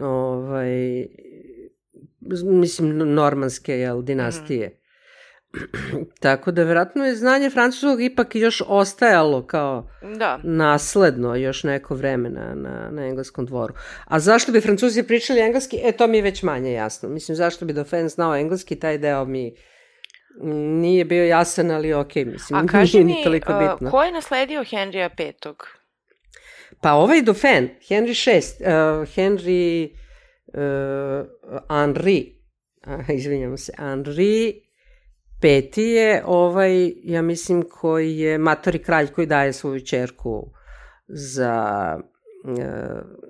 [0.00, 1.06] ovaj,
[2.44, 4.80] mislim, normanske jel, dinastije.
[6.20, 10.40] Tako da, verovatno je znanje francuskog ipak još ostajalo kao Da.
[10.42, 12.54] nasledno još neko vreme na,
[12.90, 13.74] na, engleskom dvoru.
[14.04, 15.80] A zašto bi francuzi pričali engleski?
[15.84, 17.08] E, to mi je već manje jasno.
[17.08, 19.54] Mislim, zašto bi Dauphin znao engleski, taj deo mi mm,
[20.80, 23.90] nije bio jasan, ali okej, mislim, A kaži nije mi, ni toliko uh, bitno.
[23.90, 25.54] ko je nasledio Henrija V?
[26.80, 29.90] Pa ovaj Dauphin, Henry VI, uh, Henry
[30.54, 31.26] uh,
[31.70, 32.36] Henri,
[32.82, 34.62] a, izvinjamo se, Henri
[35.40, 40.50] peti je ovaj, ja mislim, koji je matori kralj koji daje svoju čerku
[41.08, 41.96] za
[42.44, 42.54] uh,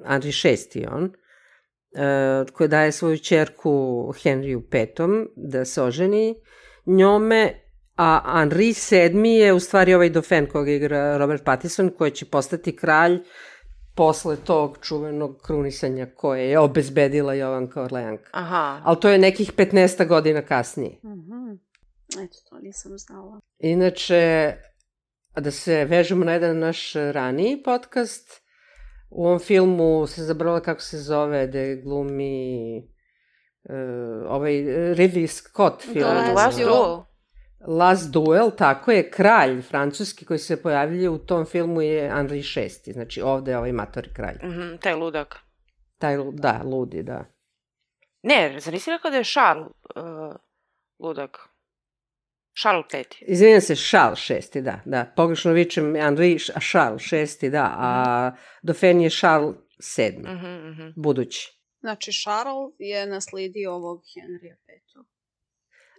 [0.06, 4.86] Henry VI on, uh, koji daje svoju čerku Henriju V
[5.36, 6.34] da se oženi
[6.88, 7.60] njome,
[7.96, 12.76] a Henri VII je u stvari ovaj Dauphin koga igra Robert Pattinson, koji će postati
[12.76, 13.18] kralj
[13.94, 18.30] posle tog čuvenog krunisanja koje je obezbedila Jovanka Orleanka.
[18.32, 18.80] Aha.
[18.84, 20.98] Ali to je nekih 15 godina kasnije.
[21.04, 21.52] Mhm.
[22.24, 23.40] Eto, to nisam znala.
[23.58, 24.54] Inače,
[25.36, 28.42] da se vežemo na jedan naš raniji podcast,
[29.10, 32.97] u ovom filmu se zabrala kako se zove, da glumi
[33.64, 33.74] uh,
[34.30, 34.52] ovaj
[34.94, 36.10] Ridley Scott film.
[36.10, 37.02] The The Last Duel.
[37.66, 42.92] Last Duel, tako je, kralj francuski koji se pojavljuje u tom filmu je Henri VI,
[42.92, 44.36] znači ovde je ovaj matori kralj.
[44.42, 45.36] Mhm, taj ludak.
[45.98, 47.24] Taj, da, ludi, da.
[48.22, 50.36] Ne, zar nisi rekao da je Charles uh,
[50.98, 51.38] ludak?
[52.60, 53.24] Charles peti.
[53.28, 55.12] Izvinjam se, Charles VI, da, da.
[55.16, 56.38] Pogrešno vičem Henri
[56.70, 58.32] Charles VI, da, a
[58.62, 59.56] Dauphin je Charles
[59.96, 60.88] VII, Mhm, mhm.
[60.96, 61.57] budući.
[61.80, 64.78] Znači, Charles je naslijedio ovog Henrya V.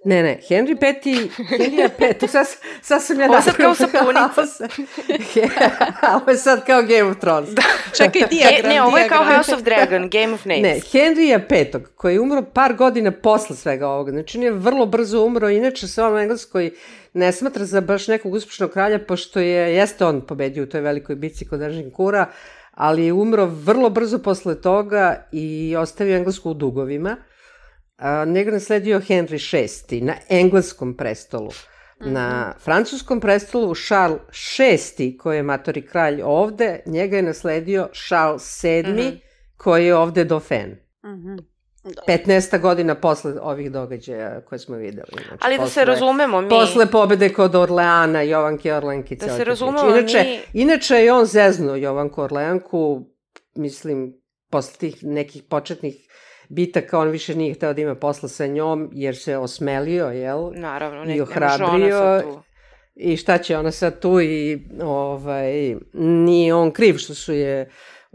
[0.05, 2.47] Ne, ne, Henry V, Henrya V, sad,
[2.81, 4.67] sad sam ja Ovo sad kao sapunica.
[6.15, 7.49] Ovo je sad kao Game of Thrones.
[7.49, 7.61] Da.
[7.97, 9.25] Čekaj, E, dijagram, ne, ovo je kao.
[9.25, 10.61] House of Dragon, Game of Names.
[10.61, 14.85] Ne, Henrya V, koji je umro par godina posle svega ovoga, znači on je vrlo
[14.85, 16.71] brzo umro, inače se on u Engleskoj
[17.13, 21.15] ne smatra za baš nekog uspešnog kralja, pošto je, jeste on pobedio u toj velikoj
[21.15, 22.25] bici kod Ažinkura,
[22.79, 27.17] ali je umro vrlo brzo posle toga i ostavio Englesku u dugovima.
[27.97, 31.49] A, njega nasledio Henry VI na engleskom prestolu.
[31.99, 39.21] Na francuskom prestolu Charles VI, koji je matori kralj ovde, njega je nasledio Charles VII,
[39.57, 40.75] koji je ovde Dauphin.
[41.05, 41.35] Mhm.
[41.89, 42.01] Da.
[42.07, 45.07] 15 godina posle ovih događaja koje smo videli.
[45.11, 46.49] Znači, Ali da se posle- razumemo mi...
[46.49, 49.15] Posle pobede kod Orleana, Jovanke Orlenki.
[49.15, 49.97] Da se razumemo, priča.
[50.19, 53.05] inače, mi- Inače je on zeznuo Jovanku Orleanku,
[53.55, 54.13] mislim,
[54.49, 55.95] posle tih nekih početnih
[56.49, 60.51] bitaka, on više nije hteo da ima posla sa njom, jer se osmelio, jel?
[60.53, 62.21] Naravno, i ne, može ohrabrio.
[62.23, 62.41] tu.
[62.95, 67.69] I šta će ona sad tu i ovaj, nije on kriv što su je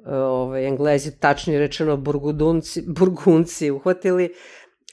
[0.07, 4.35] ovaj, Englezi, tačnije rečeno Burgundunci, Burgunci uhvatili,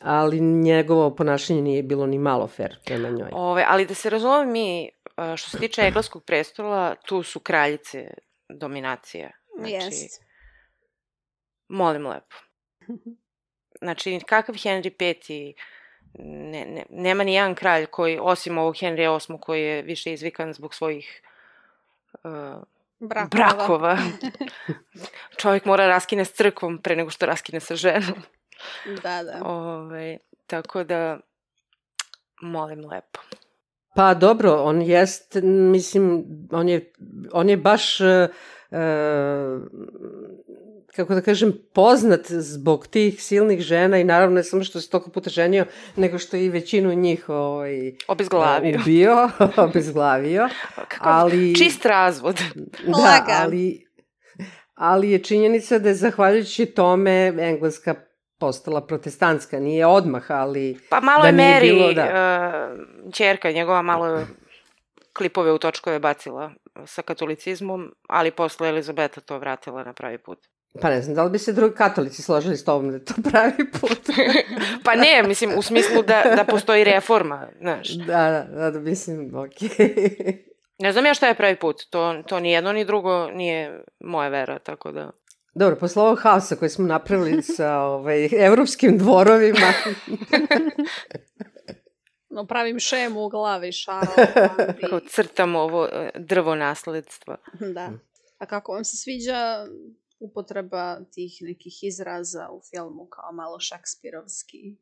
[0.01, 3.29] ali njegovo ponašanje nije bilo ni malo fair prema njoj.
[3.33, 8.13] Ove, ali da se razume mi, a, što se tiče engleskog prestola, tu su kraljice
[8.49, 9.31] dominacije.
[9.57, 10.23] Znači, Jest.
[11.67, 12.35] molim lepo.
[13.81, 15.53] Znači, kakav Henry V
[16.19, 20.53] ne, ne, nema ni jedan kralj koji, osim ovog Henry VIII, koji je više izvikan
[20.53, 21.21] zbog svojih
[22.23, 22.63] uh,
[23.01, 23.27] Brakova.
[23.29, 23.97] brakova.
[25.41, 28.21] Čovjek mora raskine s crkvom pre nego što raskine sa ženom.
[29.03, 29.45] Da, da.
[29.45, 31.19] Ove, tako da,
[32.41, 33.19] molim lepo.
[33.95, 36.93] Pa dobro, on jest, mislim, on je,
[37.31, 38.27] on je baš, e,
[40.95, 45.09] kako da kažem, poznat zbog tih silnih žena i naravno ne samo što se toliko
[45.09, 45.65] puta ženio,
[45.95, 48.79] nego što i većinu njih ovaj, Obezglavio.
[48.81, 49.29] ubio,
[49.69, 50.49] obezglavio.
[50.75, 52.39] Kakav ali- čist razvod.
[52.55, 53.41] Da, Lagan.
[53.41, 53.85] ali,
[54.75, 57.95] ali je činjenica da je zahvaljujući tome Engleska
[58.37, 59.59] postala protestantska.
[59.59, 60.77] Nije odmah, ali...
[60.89, 62.03] Pa malo Da je Mary, bilo, da.
[63.05, 64.21] uh, čerka njegova, malo
[65.13, 66.51] klipove u točkove bacila
[66.85, 70.39] sa katolicizmom, ali posle Elizabeta to vratila na pravi put.
[70.81, 73.13] Pa ne znam, da li bi se drugi katolici složili s tobom da je to
[73.31, 73.99] pravi put?
[74.85, 77.89] Pa ne, mislim, u smislu da, da postoji reforma, znaš.
[77.89, 80.43] da, da, da, mislim, okej.
[80.79, 84.29] Ne znam ja šta je pravi put, to, to ni jedno ni drugo nije moja
[84.29, 85.11] vera, tako da...
[85.53, 89.73] Dobro, posle ovog haosa koji smo napravili sa ovaj, evropskim dvorovima,
[92.31, 94.11] No, pravim šemu u glavi, šaro.
[94.89, 97.37] Kao crtam ovo e, drvo nasledstva.
[97.75, 97.91] da.
[98.37, 99.67] A kako vam se sviđa
[100.19, 104.77] upotreba tih nekih izraza u filmu kao malo šekspirovski?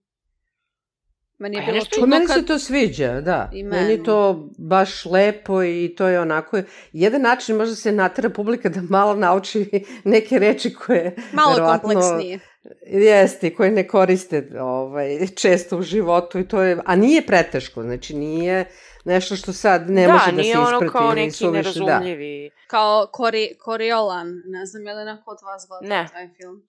[1.39, 2.35] Meni je Pa bilo čudno meni kad...
[2.35, 3.49] se to sviđa, da.
[3.53, 4.03] I meni je meni.
[4.03, 6.61] to baš lepo i to je onako...
[6.93, 9.69] Jedan način možda se natera publika da malo nauči
[10.03, 11.15] neke reči koje...
[11.33, 12.39] Malo verovatno, kompleksnije.
[12.85, 16.77] Jeste, koje ne koriste ovaj, često u životu i to je...
[16.85, 18.65] A nije preteško, znači nije
[19.05, 20.75] nešto što sad ne da, može da se nije isprati.
[20.75, 22.51] ono kao neki suviše, nerazumljivi.
[22.67, 26.07] Kao kori, Koriolan, ne znam je li neko od vas gledao Ne.
[26.13, 26.63] taj film.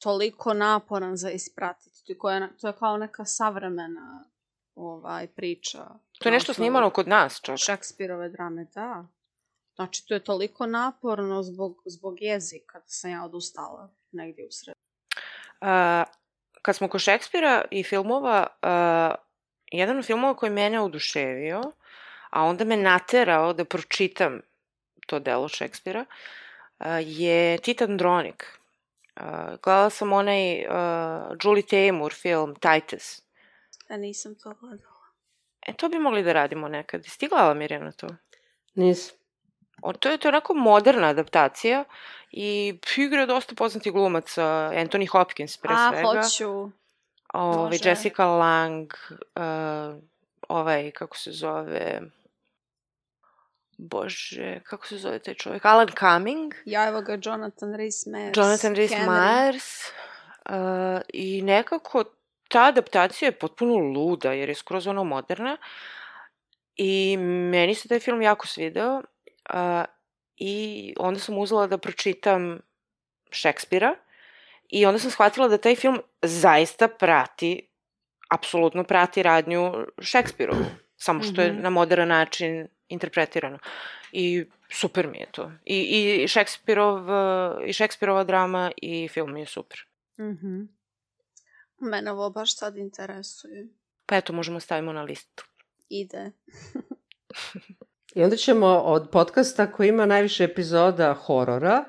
[0.00, 2.04] Toliko naporan za ispratiti.
[2.04, 4.24] To je, to je kao neka savremena
[4.74, 5.86] ovaj, priča.
[6.18, 7.58] To je nešto snimano kod nas, čak.
[7.58, 9.06] Šekspirove drame, da.
[9.74, 14.78] Znači, to je toliko naporno zbog, zbog jezika da sam ja odustala negdje u sredu.
[15.60, 16.04] A,
[16.62, 19.14] kad smo kod Šekspira i filmova, a,
[19.72, 21.62] jedan od filmova koji mene oduševio,
[22.30, 24.40] a onda me naterao da pročitam
[25.06, 26.04] to delo Šekspira,
[26.78, 28.59] a, je Titan Dronik.
[29.20, 33.22] A, gledala sam onaj a, Julie Taymor film Titus.
[33.90, 35.00] Ja nisam to gledala.
[35.66, 37.04] E, to bi mogli da radimo nekad.
[37.06, 38.08] Stigla Mirjana to?
[38.74, 39.16] Nisam.
[39.82, 41.84] O, to je to je onako moderna adaptacija
[42.30, 44.42] i igra dosta poznati glumaca,
[44.74, 46.22] Anthony Hopkins pre A, svega.
[46.22, 46.70] hoću.
[47.34, 47.78] Ove.
[47.84, 48.92] Jessica Lang,
[49.36, 50.02] uh,
[50.48, 52.00] ovaj, kako se zove,
[53.80, 58.38] bože, kako se zove taj čovjek, Alan Cumming, Ja, evo ga, Jonathan Rhys-Meyers.
[58.38, 59.06] Jonathan Rhys Henry.
[59.08, 59.92] Myers
[60.46, 60.54] uh,
[61.08, 62.04] i nekako
[62.48, 65.56] ta adaptacija je potpuno luda jer je skroz ono moderna
[66.76, 67.16] i
[67.50, 69.02] meni se taj film jako svideo
[69.54, 69.84] uh,
[70.36, 70.54] i
[70.98, 72.60] onda sam uzela da pročitam
[73.30, 73.94] Šekspira
[74.68, 77.68] i onda sam shvatila da taj film zaista prati
[78.30, 79.72] apsolutno prati radnju
[80.02, 80.64] Šekspirovu,
[80.96, 81.62] samo što je Mhm.
[81.62, 83.58] na modern način interpretirano.
[84.12, 85.52] I super mi je to.
[85.64, 85.76] I,
[86.22, 87.06] i, Šekspirov,
[87.66, 89.78] i Šekspirova drama i film mi je super.
[90.20, 90.62] Mhm.
[91.80, 93.68] Mene ovo baš sad interesuje.
[94.06, 95.44] Pa eto, možemo stavimo na listu.
[95.88, 96.30] Ide.
[98.14, 101.84] I onda ćemo od podcasta koji ima najviše epizoda horora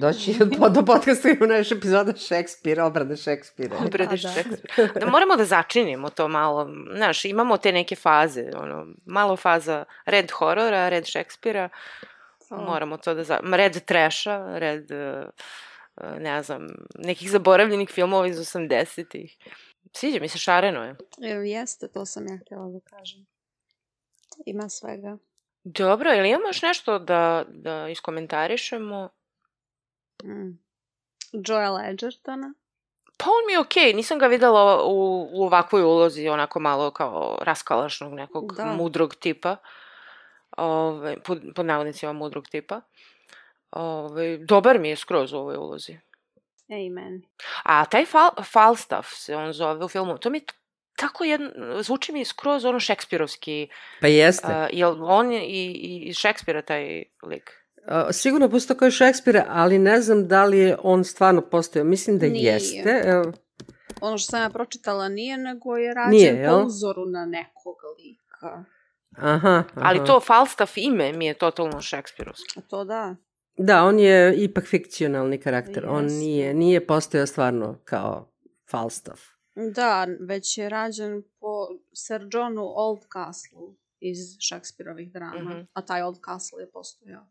[0.00, 3.76] doći do, do podcasta ima najviše epizoda Šekspira, obrade Šekspira.
[3.86, 4.16] Obrade da.
[4.16, 4.86] Šekspira.
[5.00, 6.70] Da moramo da začinimo to malo.
[6.96, 8.50] Znaš, imamo te neke faze.
[8.56, 11.68] Ono, malo faza red horora, red Šekspira.
[12.50, 13.24] Moramo to da...
[13.24, 13.40] Za...
[13.42, 14.90] Red treša, red...
[14.90, 15.28] uh,
[15.96, 19.36] uh, ne znam, nekih zaboravljenih filmova iz 80-ih.
[19.92, 20.96] Sviđa mi se, šareno je.
[21.22, 23.26] E, Jeste, to sam ja htjela da kažem.
[24.46, 25.18] Ima svega.
[25.64, 29.08] Dobro, ili imamo još nešto da, da iskomentarišemo?
[30.22, 30.58] Mm.
[31.32, 32.54] Joel Edgertona.
[33.16, 37.38] Pa on mi je okej, nisam ga videla u, u ovakvoj ulozi, onako malo kao
[37.42, 38.64] raskalašnog nekog Da.
[38.64, 39.56] mudrog tipa.
[40.56, 42.80] Ove, pod, pod navodnicima mudrog tipa.
[43.70, 45.98] Ove, dobar mi je skroz u ovoj ulozi.
[46.68, 47.22] Amen.
[47.62, 50.40] A taj Fal, Falstaff se on zove u filmu, to mi
[50.96, 51.50] tako jedno,
[51.82, 53.68] zvuči mi skroz ono šekspirovski,
[54.00, 54.46] Pa jeste.
[54.46, 57.63] uh, jel on je i, i, i Šekspira taj lik?
[58.12, 61.86] Sigurno postoje kao Šekspira, ali ne znam da li je on stvarno postojao.
[61.86, 62.52] Mislim da Nije.
[62.52, 63.02] jeste.
[63.04, 63.32] Evo,
[64.00, 68.64] Ono što sam ja pročitala nije, nego je rađen Nije, po uzoru na nekog lika.
[69.16, 69.64] aha, aha.
[69.74, 72.58] Ali to Falstaff ime mi je totalno šekspirovski.
[72.58, 73.16] A to da.
[73.58, 75.86] Da, on je ipak fikcionalni karakter.
[75.88, 76.18] On Jeste.
[76.18, 78.32] nije, nije postojao stvarno kao
[78.70, 79.22] Falstaff.
[79.74, 84.18] Da, već je rađen po Sir Johnu Oldcastle iz
[84.48, 85.50] Shakespeareovih drama.
[85.50, 85.60] Mhm.
[85.72, 87.26] A taj Oldcastle je postojao.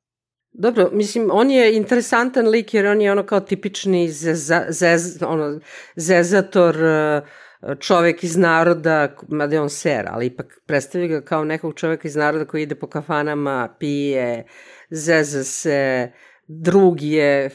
[0.53, 5.59] Dobro, mislim, on je interesantan lik jer on je ono kao tipični zeza, zez, ono,
[5.95, 7.21] zezator e,
[7.79, 12.15] čovek iz naroda, mada je on ser, ali ipak predstavlja ga kao nekog čoveka iz
[12.15, 14.45] naroda koji ide po kafanama, pije,
[14.89, 16.11] zeza se,
[16.47, 17.49] drug je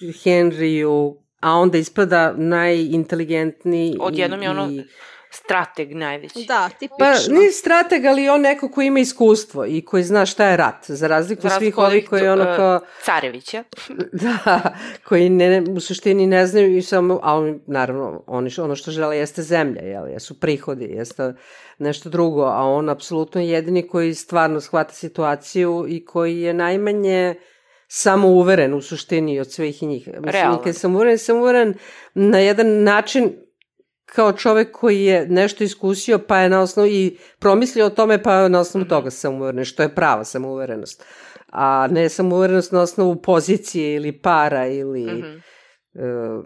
[0.00, 4.84] Henryu, a onda ispada najinteligentniji Odjednom je ono i
[5.30, 6.44] strateg najveći.
[6.48, 6.96] Da, tipično.
[6.98, 10.84] Pa nije strateg, ali on neko ko ima iskustvo i koji zna šta je rat,
[10.88, 13.64] za razliku Za od svih ovih ovih, koji ono uh, kao, Carevića.
[14.22, 14.74] da,
[15.04, 19.16] koji ne, u suštini ne znaju i samo, a on, naravno, oni, ono što žele
[19.16, 21.34] jeste zemlja, jel, jesu prihodi, jeste
[21.78, 27.34] nešto drugo, a on apsolutno je jedini koji stvarno shvata situaciju i koji je najmanje
[27.88, 30.06] samouveren u suštini od svih njih.
[30.06, 30.58] Mislim, Realan.
[30.58, 31.74] kad je samouveren, samouveren
[32.14, 33.32] na jedan način
[34.14, 38.34] kao čovek koji je nešto iskusio pa je na osnovu i promislio o tome pa
[38.34, 38.88] je na osnovu Mhm.
[38.88, 41.04] toga samouveren, što je prava samouverenost.
[41.48, 45.36] A ne samouverenost na osnovu pozicije ili para ili Mhm.
[46.38, 46.44] uh,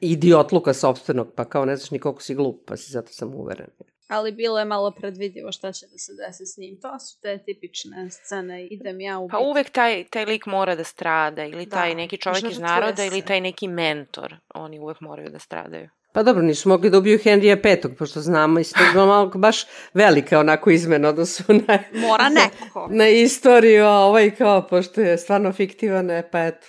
[0.00, 3.66] idiotluka sobstvenog, pa kao ne znaš ni koliko si glup, pa si zato samouveren.
[4.08, 6.80] Ali bilo je malo predvidivo šta će da se desi s njim.
[6.82, 8.66] To su te tipične scene.
[8.66, 12.16] Idem ja u Pa uvek taj, taj lik mora da strada, ili Da, taj neki
[12.16, 13.26] čovjek iz žrtvuje naroda, ili se.
[13.26, 14.34] taj neki mentor.
[14.54, 15.88] Oni uvek moraju da stradaju.
[16.12, 19.64] Pa dobro, nisu mogli da ubiju Henrija petog, pošto znamo, isto je bilo malo baš
[19.94, 22.88] velika onako izmena odnosu na, Mora neko.
[22.90, 26.66] na istoriju, a ovaj kao, pošto je stvarno fiktivan, e, pa eto,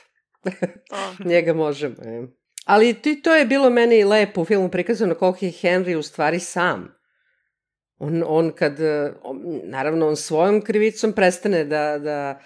[0.90, 1.24] To.
[1.26, 1.96] njega možemo.
[1.96, 2.28] E.
[2.66, 6.40] Ali ti, to je bilo meni lepo u filmu prikazano koliko je Henry u stvari
[6.40, 6.95] sam.
[7.98, 12.40] On, on kad, e, on, naravno, on svojom krivicom prestane da, da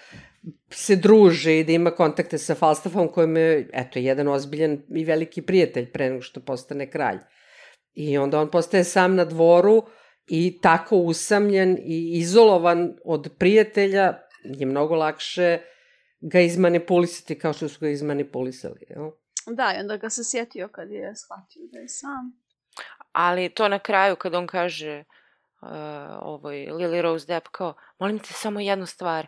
[0.70, 5.42] se druži i da ima kontakte sa Falstaffom kojem je, eto, jedan ozbiljan i veliki
[5.42, 7.18] prijatelj pre nego što postane kralj.
[7.94, 9.82] I onda on postaje sam na dvoru
[10.26, 15.58] i tako usamljen i izolovan od prijatelja je mnogo lakše
[16.20, 18.86] ga izmanipulisati kao što su ga izmanipulisali.
[18.88, 19.10] Jel?
[19.46, 22.32] Da, i onda ga se sjetio kad je shvatio da je sam.
[23.12, 25.04] Ali to na kraju kad on kaže
[25.60, 25.68] uh,
[26.22, 29.26] ovoj Lily Rose Depp kao, molim te samo jednu stvar,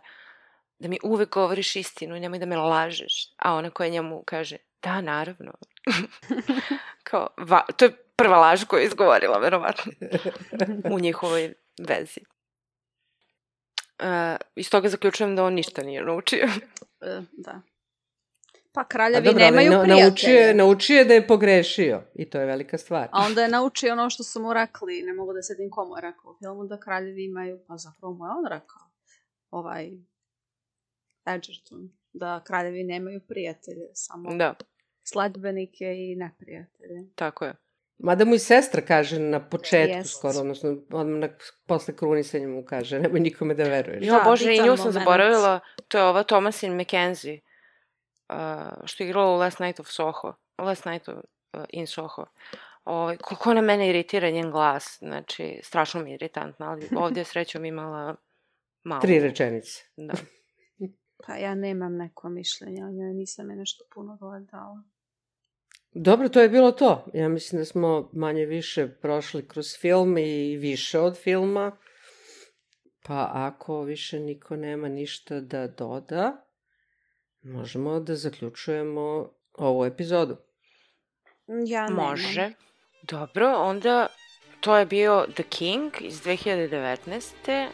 [0.79, 3.29] da mi uvek govoriš istinu i nemoj da me lažeš.
[3.37, 5.53] A ona koja njemu kaže, da, naravno.
[7.09, 9.93] kao, va, to je prva laž koju je izgovorila, verovatno,
[10.91, 12.21] u njihovoj vezi.
[14.03, 16.49] Uh, iz toga zaključujem da on ništa nije naučio.
[17.01, 17.61] E, da.
[18.75, 20.05] Pa A kraljevi dobro, nemaju na- prijatelje.
[20.05, 23.09] naučio, je, naučio je da je pogrešio i to je velika stvar.
[23.13, 26.03] A onda je naučio ono što su mu rekli, ne mogu da sedim komu je
[26.03, 28.83] rekao u filmu, da kraljevi imaju, pa zapravo mu je on rekao,
[29.51, 29.91] ovaj
[31.27, 34.55] Edgerton, da kraljevi nemaju prijatelje, samo Da,
[35.05, 37.07] sledbenike i neprijatelje.
[37.15, 37.55] tako je.
[37.99, 40.11] Mada mu i sestra kaže na početku Jest.
[40.11, 41.29] skoro, odnosno odmah na,
[41.67, 44.07] posle krunisanja mu kaže, nemoj nikome da veruješ.
[44.07, 44.95] Jo, Da, bože, i nju sam moment.
[44.95, 45.61] zaboravila.
[45.89, 47.41] To je ova Thomasin McKenzie,
[48.85, 50.35] što je igrala u Last Night of Soho.
[50.59, 51.17] Last Night of,
[51.53, 52.27] uh, in Soho.
[52.85, 57.25] Ovaj, koliko ona mene iritira njen glas, znači, strašno mi je iritantna, ali ovdje je
[57.25, 58.15] srećom imala
[58.85, 59.01] malo.
[59.01, 59.85] Tri rečenice.
[59.97, 60.15] Da.
[61.27, 64.83] Pa ja nemam neko mišljenje o njoj, nisam je nešto puno gledala.
[65.95, 67.05] Dobro, to je bilo to.
[67.15, 71.77] Ja mislim da smo manje više prošli kroz film i više od filma.
[73.05, 76.45] Pa ako više niko nema ništa da doda,
[77.43, 80.37] možemo da zaključujemo ovu epizodu.
[81.67, 82.11] Ja nemam.
[82.11, 82.53] Može.
[83.03, 84.07] Dobro, onda
[84.61, 87.69] to je bio The King iz 2019.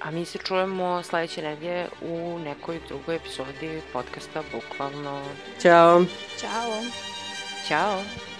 [0.00, 5.22] A mi se čujemo sledeće nedelje u nekoj drugoj epizodi podcasta Bukvalno.
[5.62, 6.04] Ćao!
[6.40, 6.82] Ćao.
[7.68, 8.33] Ćao!